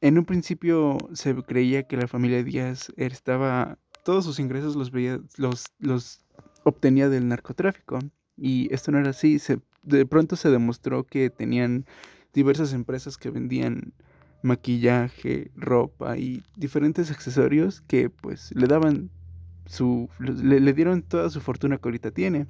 En 0.00 0.16
un 0.16 0.24
principio 0.24 0.98
se 1.12 1.34
creía 1.42 1.82
que 1.82 1.96
la 1.96 2.06
familia 2.06 2.42
Díaz 2.44 2.92
estaba 2.96 3.76
todos 4.04 4.24
sus 4.24 4.38
ingresos 4.38 4.76
los 4.76 4.90
veía, 4.90 5.20
los, 5.36 5.66
los 5.78 6.24
obtenía 6.64 7.08
del 7.08 7.28
narcotráfico 7.28 7.98
y 8.36 8.72
esto 8.72 8.92
no 8.92 8.98
era 8.98 9.10
así. 9.10 9.38
Se, 9.38 9.58
de 9.82 10.06
pronto 10.06 10.36
se 10.36 10.50
demostró 10.50 11.04
que 11.04 11.28
tenían 11.28 11.84
diversas 12.32 12.72
empresas 12.72 13.16
que 13.16 13.30
vendían 13.30 13.92
maquillaje, 14.42 15.50
ropa 15.56 16.16
y 16.16 16.42
diferentes 16.56 17.10
accesorios 17.10 17.80
que 17.82 18.10
pues 18.10 18.52
le 18.54 18.66
daban 18.66 19.10
su, 19.66 20.08
le, 20.18 20.60
le 20.60 20.72
dieron 20.72 21.02
toda 21.02 21.30
su 21.30 21.40
fortuna 21.40 21.78
que 21.78 21.88
ahorita 21.88 22.12
tiene. 22.12 22.46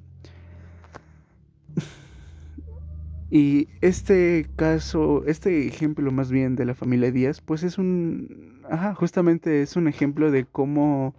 Y 3.35 3.67
este 3.81 4.47
caso, 4.55 5.23
este 5.25 5.65
ejemplo 5.65 6.11
más 6.11 6.29
bien 6.29 6.55
de 6.55 6.65
la 6.65 6.75
familia 6.75 7.11
Díaz, 7.11 7.41
pues 7.41 7.63
es 7.63 7.79
un, 7.79 8.61
ajá, 8.69 8.93
justamente 8.93 9.63
es 9.63 9.75
un 9.75 9.87
ejemplo 9.87 10.29
de 10.29 10.45
cómo 10.45 11.15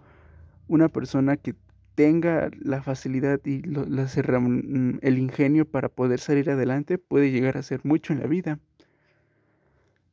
una 0.69 0.87
persona 0.87 1.35
que 1.35 1.55
tenga 1.95 2.49
la 2.57 2.81
facilidad 2.81 3.41
y 3.43 3.63
mm, 3.67 4.99
el 5.01 5.17
ingenio 5.19 5.69
para 5.69 5.89
poder 5.89 6.21
salir 6.21 6.49
adelante 6.49 6.97
puede 6.97 7.31
llegar 7.31 7.57
a 7.57 7.63
ser 7.63 7.81
mucho 7.83 8.13
en 8.13 8.21
la 8.21 8.27
vida. 8.27 8.59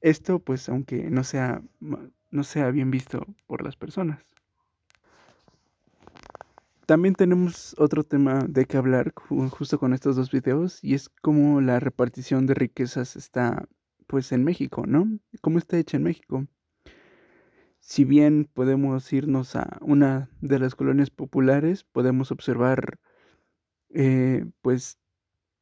Esto 0.00 0.40
pues 0.40 0.68
aunque 0.68 1.08
no 1.08 1.22
sea, 1.22 1.62
no 2.32 2.42
sea 2.42 2.72
bien 2.72 2.90
visto 2.90 3.24
por 3.46 3.62
las 3.62 3.76
personas. 3.76 4.18
También 6.86 7.14
tenemos 7.14 7.74
otro 7.78 8.02
tema 8.02 8.44
de 8.48 8.66
que 8.66 8.76
hablar 8.76 9.12
justo 9.14 9.78
con 9.78 9.92
estos 9.92 10.16
dos 10.16 10.30
videos 10.32 10.82
y 10.82 10.94
es 10.94 11.08
cómo 11.08 11.60
la 11.60 11.78
repartición 11.78 12.46
de 12.46 12.54
riquezas 12.54 13.14
está 13.14 13.68
pues 14.08 14.32
en 14.32 14.42
México, 14.42 14.84
¿no? 14.86 15.06
¿Cómo 15.40 15.58
está 15.58 15.78
hecha 15.78 15.96
en 15.96 16.02
México? 16.02 16.46
Si 17.78 18.04
bien 18.04 18.48
podemos 18.52 19.12
irnos 19.12 19.54
a 19.54 19.78
una 19.80 20.28
de 20.40 20.58
las 20.58 20.74
colonias 20.74 21.10
populares, 21.10 21.84
podemos 21.84 22.32
observar 22.32 22.98
eh, 23.90 24.44
pues 24.60 24.98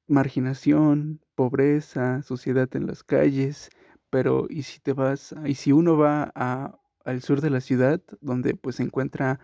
marginación, 0.07 1.21
pobreza, 1.35 2.23
sociedad 2.23 2.69
en 2.75 2.87
las 2.87 3.03
calles, 3.05 3.71
pero 4.09 4.47
y 4.49 4.63
si 4.63 4.81
te 4.81 4.95
vas, 4.95 5.35
y 5.45 5.55
si 5.55 5.73
uno 5.73 5.97
va 5.97 6.33
a, 6.35 6.79
al 7.05 7.23
sur 7.23 7.41
de 7.41 7.51
la 7.51 7.61
ciudad, 7.61 8.01
donde 8.21 8.55
pues 8.55 8.77
se 8.77 8.83
encuentra 8.83 9.39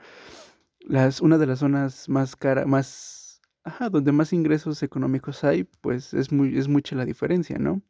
las, 0.87 1.21
una 1.21 1.37
de 1.37 1.47
las 1.47 1.59
zonas 1.59 2.09
más 2.09 2.37
cara, 2.37 2.65
más, 2.65 3.41
ajá, 3.65 3.91
donde 3.91 4.13
más 4.13 4.33
ingresos 4.33 4.83
económicos 4.83 5.45
hay, 5.45 5.65
pues 5.65 6.15
es, 6.15 6.33
muy, 6.33 6.57
es 6.57 6.69
mucha 6.69 6.97
la 6.97 7.05
diferencia, 7.05 7.59
¿no? 7.59 7.83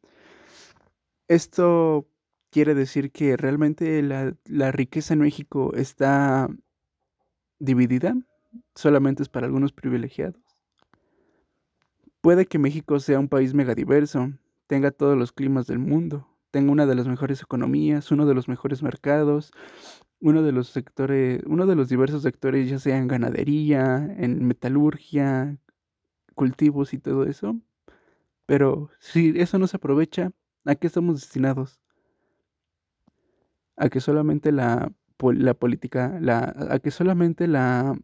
Esto 1.27 2.07
quiere 2.49 2.73
decir 2.73 3.11
que 3.11 3.37
realmente 3.37 4.01
la, 4.01 4.35
la 4.45 4.71
riqueza 4.71 5.13
en 5.13 5.19
México 5.19 5.73
está 5.75 6.49
dividida, 7.59 8.15
solamente 8.75 9.23
es 9.23 9.29
para 9.29 9.45
algunos 9.45 9.73
privilegiados. 9.73 10.41
Puede 12.21 12.45
que 12.45 12.57
México 12.57 12.99
sea 12.99 13.19
un 13.19 13.29
país 13.29 13.53
megadiverso, 13.53 14.31
tenga 14.65 14.91
todos 14.91 15.17
los 15.17 15.31
climas 15.31 15.67
del 15.67 15.79
mundo, 15.79 16.27
tenga 16.51 16.71
una 16.71 16.85
de 16.85 16.95
las 16.95 17.07
mejores 17.07 17.41
economías, 17.41 18.11
uno 18.11 18.25
de 18.25 18.33
los 18.33 18.47
mejores 18.47 18.83
mercados, 18.83 19.51
uno 20.19 20.43
de 20.43 20.51
los 20.51 20.69
sectores, 20.69 21.41
uno 21.45 21.65
de 21.65 21.75
los 21.75 21.89
diversos 21.89 22.23
sectores, 22.23 22.69
ya 22.69 22.79
sea 22.79 22.97
en 22.97 23.07
ganadería, 23.07 24.15
en 24.17 24.45
metalurgia, 24.47 25.57
cultivos 26.35 26.93
y 26.93 26.99
todo 26.99 27.25
eso. 27.25 27.59
Pero 28.45 28.89
si 28.99 29.33
eso 29.37 29.59
no 29.59 29.67
se 29.67 29.77
aprovecha, 29.77 30.31
¿a 30.65 30.75
qué 30.75 30.87
estamos 30.87 31.21
destinados? 31.21 31.81
A 33.75 33.89
que 33.89 33.99
solamente 34.01 34.51
la, 34.51 34.91
la 35.19 35.53
política, 35.53 36.17
la, 36.21 36.55
a 36.69 36.79
que 36.79 36.91
solamente 36.91 37.47
la, 37.47 37.97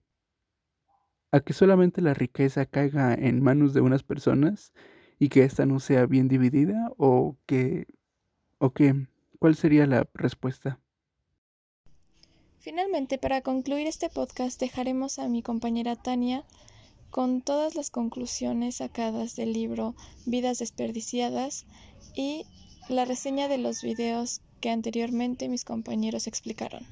a 1.32 1.40
que 1.40 1.54
solamente 1.54 2.02
la 2.02 2.14
riqueza 2.14 2.66
caiga 2.66 3.14
en 3.14 3.42
manos 3.42 3.74
de 3.74 3.82
unas 3.82 4.04
personas 4.04 4.74
y 5.20 5.30
que 5.30 5.44
ésta 5.44 5.66
no 5.66 5.80
sea 5.80 6.06
bien 6.06 6.28
dividida 6.28 6.92
o 6.98 7.38
que, 7.48 7.88
o 8.64 8.70
que, 8.70 9.08
¿cuál 9.40 9.58
sería 9.58 9.86
la 9.86 10.08
respuesta? 10.14 10.80
Finalmente, 12.60 13.18
para 13.18 13.42
concluir 13.42 13.88
este 13.88 14.10
podcast, 14.10 14.58
dejaremos 14.58 15.20
a 15.20 15.28
mi 15.28 15.42
compañera 15.42 15.98
Tania 15.98 16.46
con 17.10 17.42
todas 17.42 17.76
las 17.76 17.90
conclusiones 17.90 18.78
sacadas 18.78 19.36
del 19.36 19.52
libro 19.52 19.96
Vidas 20.26 20.60
desperdiciadas 20.60 21.66
y 22.16 22.46
la 22.88 23.04
reseña 23.04 23.50
de 23.50 23.58
los 23.58 23.82
videos 23.82 24.40
que 24.62 24.70
anteriormente 24.70 25.50
mis 25.50 25.66
compañeros 25.66 26.26
explicaron. 26.26 26.88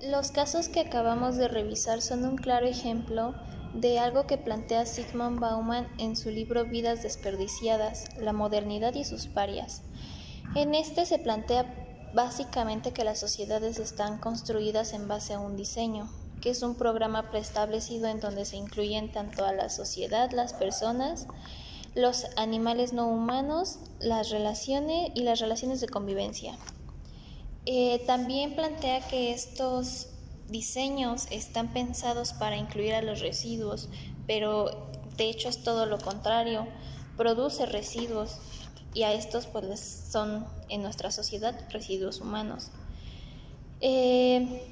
Los 0.00 0.30
casos 0.30 0.68
que 0.68 0.78
acabamos 0.78 1.36
de 1.38 1.48
revisar 1.48 2.00
son 2.02 2.24
un 2.24 2.36
claro 2.36 2.68
ejemplo 2.68 3.34
de 3.74 3.98
algo 3.98 4.28
que 4.28 4.38
plantea 4.38 4.86
Sigmund 4.86 5.40
Bauman 5.40 5.88
en 5.98 6.14
su 6.14 6.30
libro 6.30 6.66
Vidas 6.66 7.02
desperdiciadas, 7.02 8.16
la 8.16 8.32
modernidad 8.32 8.94
y 8.94 9.02
sus 9.02 9.26
parias. 9.26 9.82
En 10.54 10.74
este 10.74 11.06
se 11.06 11.18
plantea 11.18 12.10
básicamente 12.12 12.92
que 12.92 13.04
las 13.04 13.18
sociedades 13.18 13.78
están 13.78 14.18
construidas 14.18 14.92
en 14.92 15.08
base 15.08 15.32
a 15.32 15.40
un 15.40 15.56
diseño, 15.56 16.10
que 16.42 16.50
es 16.50 16.62
un 16.62 16.74
programa 16.74 17.30
preestablecido 17.30 18.06
en 18.08 18.20
donde 18.20 18.44
se 18.44 18.56
incluyen 18.56 19.10
tanto 19.10 19.46
a 19.46 19.52
la 19.52 19.70
sociedad, 19.70 20.30
las 20.30 20.52
personas, 20.52 21.26
los 21.94 22.26
animales 22.36 22.92
no 22.92 23.06
humanos, 23.08 23.78
las 23.98 24.28
relaciones 24.28 25.10
y 25.14 25.22
las 25.22 25.40
relaciones 25.40 25.80
de 25.80 25.88
convivencia. 25.88 26.58
Eh, 27.64 28.02
también 28.06 28.54
plantea 28.54 29.00
que 29.08 29.32
estos 29.32 30.08
diseños 30.48 31.28
están 31.30 31.72
pensados 31.72 32.34
para 32.34 32.58
incluir 32.58 32.94
a 32.94 33.00
los 33.00 33.20
residuos, 33.20 33.88
pero 34.26 34.90
de 35.16 35.30
hecho 35.30 35.48
es 35.48 35.62
todo 35.62 35.86
lo 35.86 35.96
contrario, 35.96 36.66
produce 37.16 37.64
residuos 37.64 38.38
y 38.94 39.04
a 39.04 39.12
estos 39.12 39.46
pues 39.46 40.08
son 40.10 40.46
en 40.68 40.82
nuestra 40.82 41.10
sociedad 41.10 41.58
residuos 41.70 42.20
humanos. 42.20 42.70
Eh, 43.80 44.62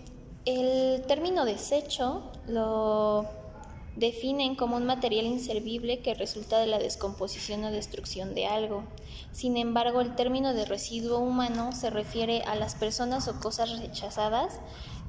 el 0.45 1.03
término 1.07 1.45
desecho 1.45 2.23
lo 2.47 3.27
definen 3.97 4.55
como 4.55 4.77
un 4.77 4.87
material 4.87 5.27
inservible 5.27 6.01
que 6.01 6.15
resulta 6.15 6.59
de 6.59 6.67
la 6.67 6.79
descomposición 6.79 7.65
o 7.65 7.71
destrucción 7.71 8.35
de 8.35 8.47
algo. 8.47 8.85
Sin 9.33 9.57
embargo, 9.57 10.01
el 10.01 10.15
término 10.15 10.55
de 10.55 10.65
residuo 10.65 11.19
humano 11.19 11.73
se 11.73 11.91
refiere 11.91 12.43
a 12.43 12.55
las 12.55 12.75
personas 12.75 13.29
o 13.29 13.41
cosas 13.41 13.79
rechazadas 13.79 14.61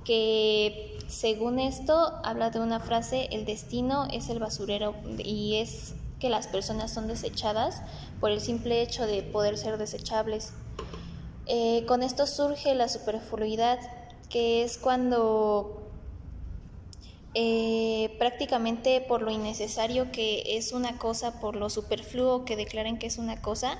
que, 0.03 0.97
según 1.07 1.59
esto, 1.59 2.19
habla 2.23 2.49
de 2.49 2.59
una 2.59 2.79
frase, 2.79 3.29
el 3.31 3.45
destino 3.45 4.07
es 4.11 4.29
el 4.29 4.39
basurero 4.39 4.95
y 5.19 5.57
es 5.57 5.93
que 6.21 6.29
las 6.29 6.47
personas 6.47 6.93
son 6.93 7.07
desechadas 7.07 7.81
por 8.19 8.29
el 8.29 8.39
simple 8.39 8.83
hecho 8.83 9.07
de 9.07 9.23
poder 9.23 9.57
ser 9.57 9.79
desechables. 9.79 10.53
Eh, 11.47 11.83
con 11.87 12.03
esto 12.03 12.27
surge 12.27 12.75
la 12.75 12.87
superfluidad, 12.87 13.79
que 14.29 14.63
es 14.63 14.77
cuando 14.77 15.81
eh, 17.33 18.15
prácticamente 18.19 19.01
por 19.01 19.23
lo 19.23 19.31
innecesario 19.31 20.11
que 20.11 20.57
es 20.57 20.73
una 20.73 20.99
cosa, 20.99 21.39
por 21.41 21.55
lo 21.55 21.69
superfluo 21.71 22.45
que 22.45 22.55
declaren 22.55 22.99
que 22.99 23.07
es 23.07 23.17
una 23.17 23.41
cosa, 23.41 23.79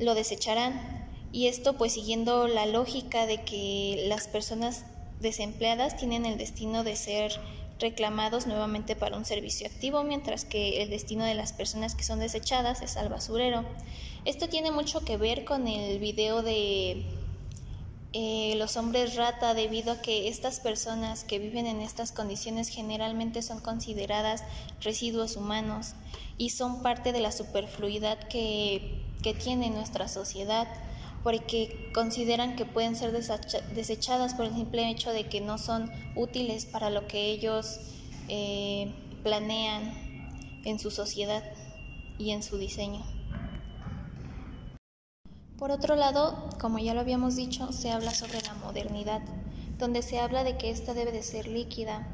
lo 0.00 0.14
desecharán. 0.14 1.06
Y 1.30 1.46
esto 1.46 1.74
pues 1.74 1.92
siguiendo 1.92 2.48
la 2.48 2.66
lógica 2.66 3.26
de 3.26 3.42
que 3.44 4.06
las 4.08 4.26
personas 4.26 4.84
desempleadas 5.20 5.96
tienen 5.96 6.26
el 6.26 6.36
destino 6.36 6.82
de 6.82 6.96
ser 6.96 7.32
reclamados 7.78 8.46
nuevamente 8.46 8.96
para 8.96 9.16
un 9.16 9.24
servicio 9.24 9.66
activo, 9.66 10.02
mientras 10.02 10.44
que 10.44 10.82
el 10.82 10.90
destino 10.90 11.24
de 11.24 11.34
las 11.34 11.52
personas 11.52 11.94
que 11.94 12.04
son 12.04 12.18
desechadas 12.18 12.82
es 12.82 12.96
al 12.96 13.08
basurero. 13.08 13.64
Esto 14.24 14.48
tiene 14.48 14.70
mucho 14.70 15.04
que 15.04 15.16
ver 15.16 15.44
con 15.44 15.68
el 15.68 15.98
video 15.98 16.42
de 16.42 17.04
eh, 18.12 18.54
los 18.56 18.76
hombres 18.76 19.14
rata, 19.16 19.52
debido 19.52 19.92
a 19.92 20.00
que 20.00 20.28
estas 20.28 20.58
personas 20.60 21.24
que 21.24 21.38
viven 21.38 21.66
en 21.66 21.80
estas 21.80 22.12
condiciones 22.12 22.68
generalmente 22.68 23.42
son 23.42 23.60
consideradas 23.60 24.42
residuos 24.80 25.36
humanos 25.36 25.94
y 26.38 26.50
son 26.50 26.82
parte 26.82 27.12
de 27.12 27.20
la 27.20 27.30
superfluidad 27.30 28.18
que, 28.28 29.02
que 29.22 29.34
tiene 29.34 29.68
nuestra 29.70 30.08
sociedad 30.08 30.66
porque 31.26 31.90
consideran 31.92 32.54
que 32.54 32.64
pueden 32.64 32.94
ser 32.94 33.10
desechadas 33.10 34.34
por 34.34 34.44
el 34.44 34.54
simple 34.54 34.88
hecho 34.88 35.10
de 35.12 35.28
que 35.28 35.40
no 35.40 35.58
son 35.58 35.90
útiles 36.14 36.66
para 36.66 36.88
lo 36.88 37.08
que 37.08 37.32
ellos 37.32 37.80
eh, 38.28 38.94
planean 39.24 39.90
en 40.64 40.78
su 40.78 40.92
sociedad 40.92 41.42
y 42.16 42.30
en 42.30 42.44
su 42.44 42.58
diseño. 42.58 43.04
Por 45.58 45.72
otro 45.72 45.96
lado, 45.96 46.48
como 46.60 46.78
ya 46.78 46.94
lo 46.94 47.00
habíamos 47.00 47.34
dicho, 47.34 47.72
se 47.72 47.90
habla 47.90 48.12
sobre 48.12 48.40
la 48.42 48.54
modernidad, 48.54 49.22
donde 49.78 50.02
se 50.02 50.20
habla 50.20 50.44
de 50.44 50.56
que 50.56 50.70
ésta 50.70 50.94
debe 50.94 51.10
de 51.10 51.24
ser 51.24 51.48
líquida, 51.48 52.06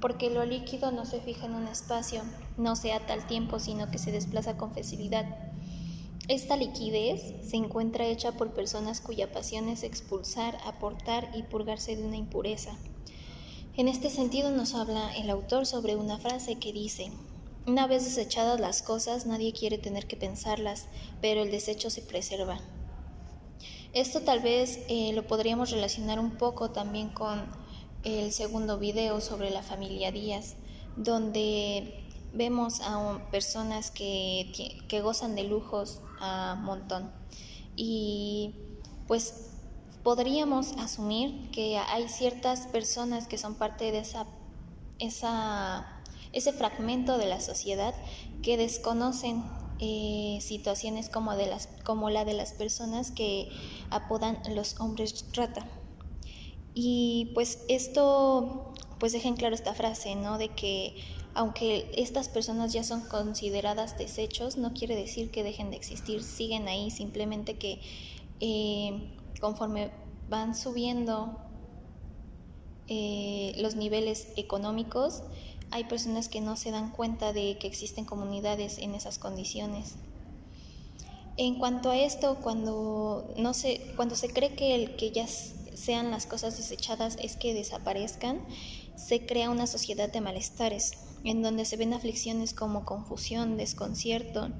porque 0.00 0.30
lo 0.30 0.44
líquido 0.44 0.92
no 0.92 1.06
se 1.06 1.20
fija 1.20 1.46
en 1.46 1.56
un 1.56 1.66
espacio, 1.66 2.22
no 2.56 2.76
se 2.76 2.92
ata 2.92 3.14
al 3.14 3.26
tiempo, 3.26 3.58
sino 3.58 3.90
que 3.90 3.98
se 3.98 4.12
desplaza 4.12 4.56
con 4.56 4.72
facilidad. 4.72 5.53
Esta 6.28 6.56
liquidez 6.56 7.34
se 7.46 7.56
encuentra 7.56 8.06
hecha 8.06 8.32
por 8.32 8.54
personas 8.54 9.02
cuya 9.02 9.30
pasión 9.30 9.68
es 9.68 9.82
expulsar, 9.82 10.56
aportar 10.64 11.30
y 11.34 11.42
purgarse 11.42 11.96
de 11.96 12.02
una 12.02 12.16
impureza. 12.16 12.78
En 13.76 13.88
este 13.88 14.08
sentido 14.08 14.50
nos 14.50 14.74
habla 14.74 15.14
el 15.16 15.28
autor 15.28 15.66
sobre 15.66 15.96
una 15.96 16.16
frase 16.16 16.58
que 16.58 16.72
dice, 16.72 17.12
una 17.66 17.86
vez 17.86 18.04
desechadas 18.04 18.58
las 18.58 18.80
cosas, 18.80 19.26
nadie 19.26 19.52
quiere 19.52 19.76
tener 19.76 20.06
que 20.06 20.16
pensarlas, 20.16 20.86
pero 21.20 21.42
el 21.42 21.50
desecho 21.50 21.90
se 21.90 22.00
preserva. 22.00 22.58
Esto 23.92 24.22
tal 24.22 24.40
vez 24.40 24.80
eh, 24.88 25.12
lo 25.12 25.26
podríamos 25.26 25.72
relacionar 25.72 26.18
un 26.18 26.38
poco 26.38 26.70
también 26.70 27.10
con 27.10 27.44
el 28.02 28.32
segundo 28.32 28.78
video 28.78 29.20
sobre 29.20 29.50
la 29.50 29.62
familia 29.62 30.10
Díaz, 30.10 30.56
donde 30.96 32.02
vemos 32.32 32.80
a 32.80 33.28
personas 33.30 33.90
que, 33.90 34.80
que 34.88 35.00
gozan 35.02 35.34
de 35.34 35.44
lujos 35.44 36.00
a 36.20 36.56
montón. 36.56 37.10
Y 37.76 38.54
pues 39.06 39.50
podríamos 40.02 40.72
asumir 40.78 41.50
que 41.50 41.78
hay 41.78 42.08
ciertas 42.08 42.66
personas 42.66 43.26
que 43.26 43.38
son 43.38 43.54
parte 43.54 43.90
de 43.90 43.98
esa, 43.98 44.26
ese 46.32 46.52
fragmento 46.52 47.18
de 47.18 47.26
la 47.26 47.40
sociedad 47.40 47.94
que 48.42 48.56
desconocen 48.56 49.42
eh, 49.80 50.38
situaciones 50.40 51.08
como, 51.08 51.34
de 51.34 51.46
las, 51.46 51.68
como 51.84 52.10
la 52.10 52.24
de 52.24 52.34
las 52.34 52.52
personas 52.52 53.10
que 53.10 53.48
apodan 53.90 54.38
los 54.54 54.78
hombres 54.78 55.24
rata. 55.32 55.66
Y 56.74 57.30
pues 57.34 57.64
esto 57.68 58.72
pues 58.98 59.12
dejen 59.12 59.34
claro 59.34 59.54
esta 59.54 59.74
frase, 59.74 60.14
¿no? 60.14 60.38
De 60.38 60.48
que 60.48 60.96
aunque 61.34 61.90
estas 61.96 62.28
personas 62.28 62.72
ya 62.72 62.84
son 62.84 63.00
consideradas 63.02 63.98
desechos, 63.98 64.56
no 64.56 64.72
quiere 64.72 64.96
decir 64.96 65.30
que 65.30 65.42
dejen 65.42 65.70
de 65.70 65.76
existir, 65.76 66.22
siguen 66.22 66.68
ahí, 66.68 66.90
simplemente 66.90 67.58
que 67.58 67.80
eh, 68.40 69.12
conforme 69.40 69.90
van 70.28 70.54
subiendo 70.54 71.38
eh, 72.86 73.54
los 73.58 73.74
niveles 73.74 74.28
económicos, 74.36 75.22
hay 75.70 75.84
personas 75.84 76.28
que 76.28 76.40
no 76.40 76.56
se 76.56 76.70
dan 76.70 76.90
cuenta 76.90 77.32
de 77.32 77.58
que 77.58 77.66
existen 77.66 78.04
comunidades 78.04 78.78
en 78.78 78.94
esas 78.94 79.18
condiciones. 79.18 79.96
En 81.36 81.56
cuanto 81.56 81.90
a 81.90 81.96
esto, 81.96 82.36
cuando, 82.42 83.34
no 83.36 83.54
se, 83.54 83.92
cuando 83.96 84.14
se 84.14 84.28
cree 84.28 84.54
que 84.54 84.76
el 84.76 84.94
que 84.94 85.10
ya 85.10 85.26
sean 85.26 86.12
las 86.12 86.26
cosas 86.26 86.56
desechadas 86.56 87.16
es 87.20 87.36
que 87.36 87.54
desaparezcan, 87.54 88.40
se 88.94 89.26
crea 89.26 89.50
una 89.50 89.66
sociedad 89.66 90.12
de 90.12 90.20
malestares, 90.20 90.92
en 91.24 91.42
donde 91.42 91.64
se 91.64 91.76
ven 91.76 91.94
aflicciones 91.94 92.52
como 92.52 92.84
confusión, 92.84 93.56
desconcierto, 93.56 94.50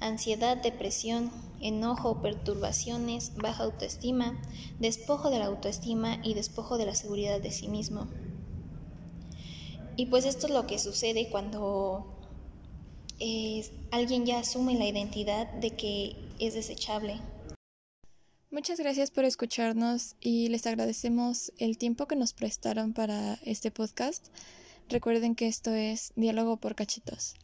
ansiedad, 0.00 0.56
depresión, 0.56 1.30
enojo, 1.60 2.20
perturbaciones, 2.20 3.32
baja 3.36 3.64
autoestima, 3.64 4.40
despojo 4.78 5.30
de 5.30 5.38
la 5.38 5.46
autoestima 5.46 6.18
y 6.22 6.34
despojo 6.34 6.76
de 6.76 6.86
la 6.86 6.94
seguridad 6.94 7.40
de 7.40 7.50
sí 7.50 7.68
mismo. 7.68 8.08
Y 9.96 10.06
pues 10.06 10.24
esto 10.24 10.46
es 10.46 10.52
lo 10.52 10.66
que 10.66 10.78
sucede 10.78 11.28
cuando 11.30 12.06
eh, 13.18 13.68
alguien 13.90 14.26
ya 14.26 14.38
asume 14.38 14.74
la 14.74 14.86
identidad 14.86 15.52
de 15.54 15.70
que 15.70 16.16
es 16.38 16.54
desechable. 16.54 17.20
Muchas 18.50 18.78
gracias 18.78 19.10
por 19.10 19.24
escucharnos 19.24 20.16
y 20.20 20.48
les 20.48 20.66
agradecemos 20.66 21.52
el 21.58 21.78
tiempo 21.78 22.06
que 22.06 22.16
nos 22.16 22.32
prestaron 22.32 22.92
para 22.92 23.34
este 23.44 23.70
podcast. 23.70 24.28
Recuerden 24.90 25.34
que 25.34 25.48
esto 25.48 25.74
es 25.74 26.12
Diálogo 26.16 26.56
por 26.56 26.74
Cachitos. 26.74 27.34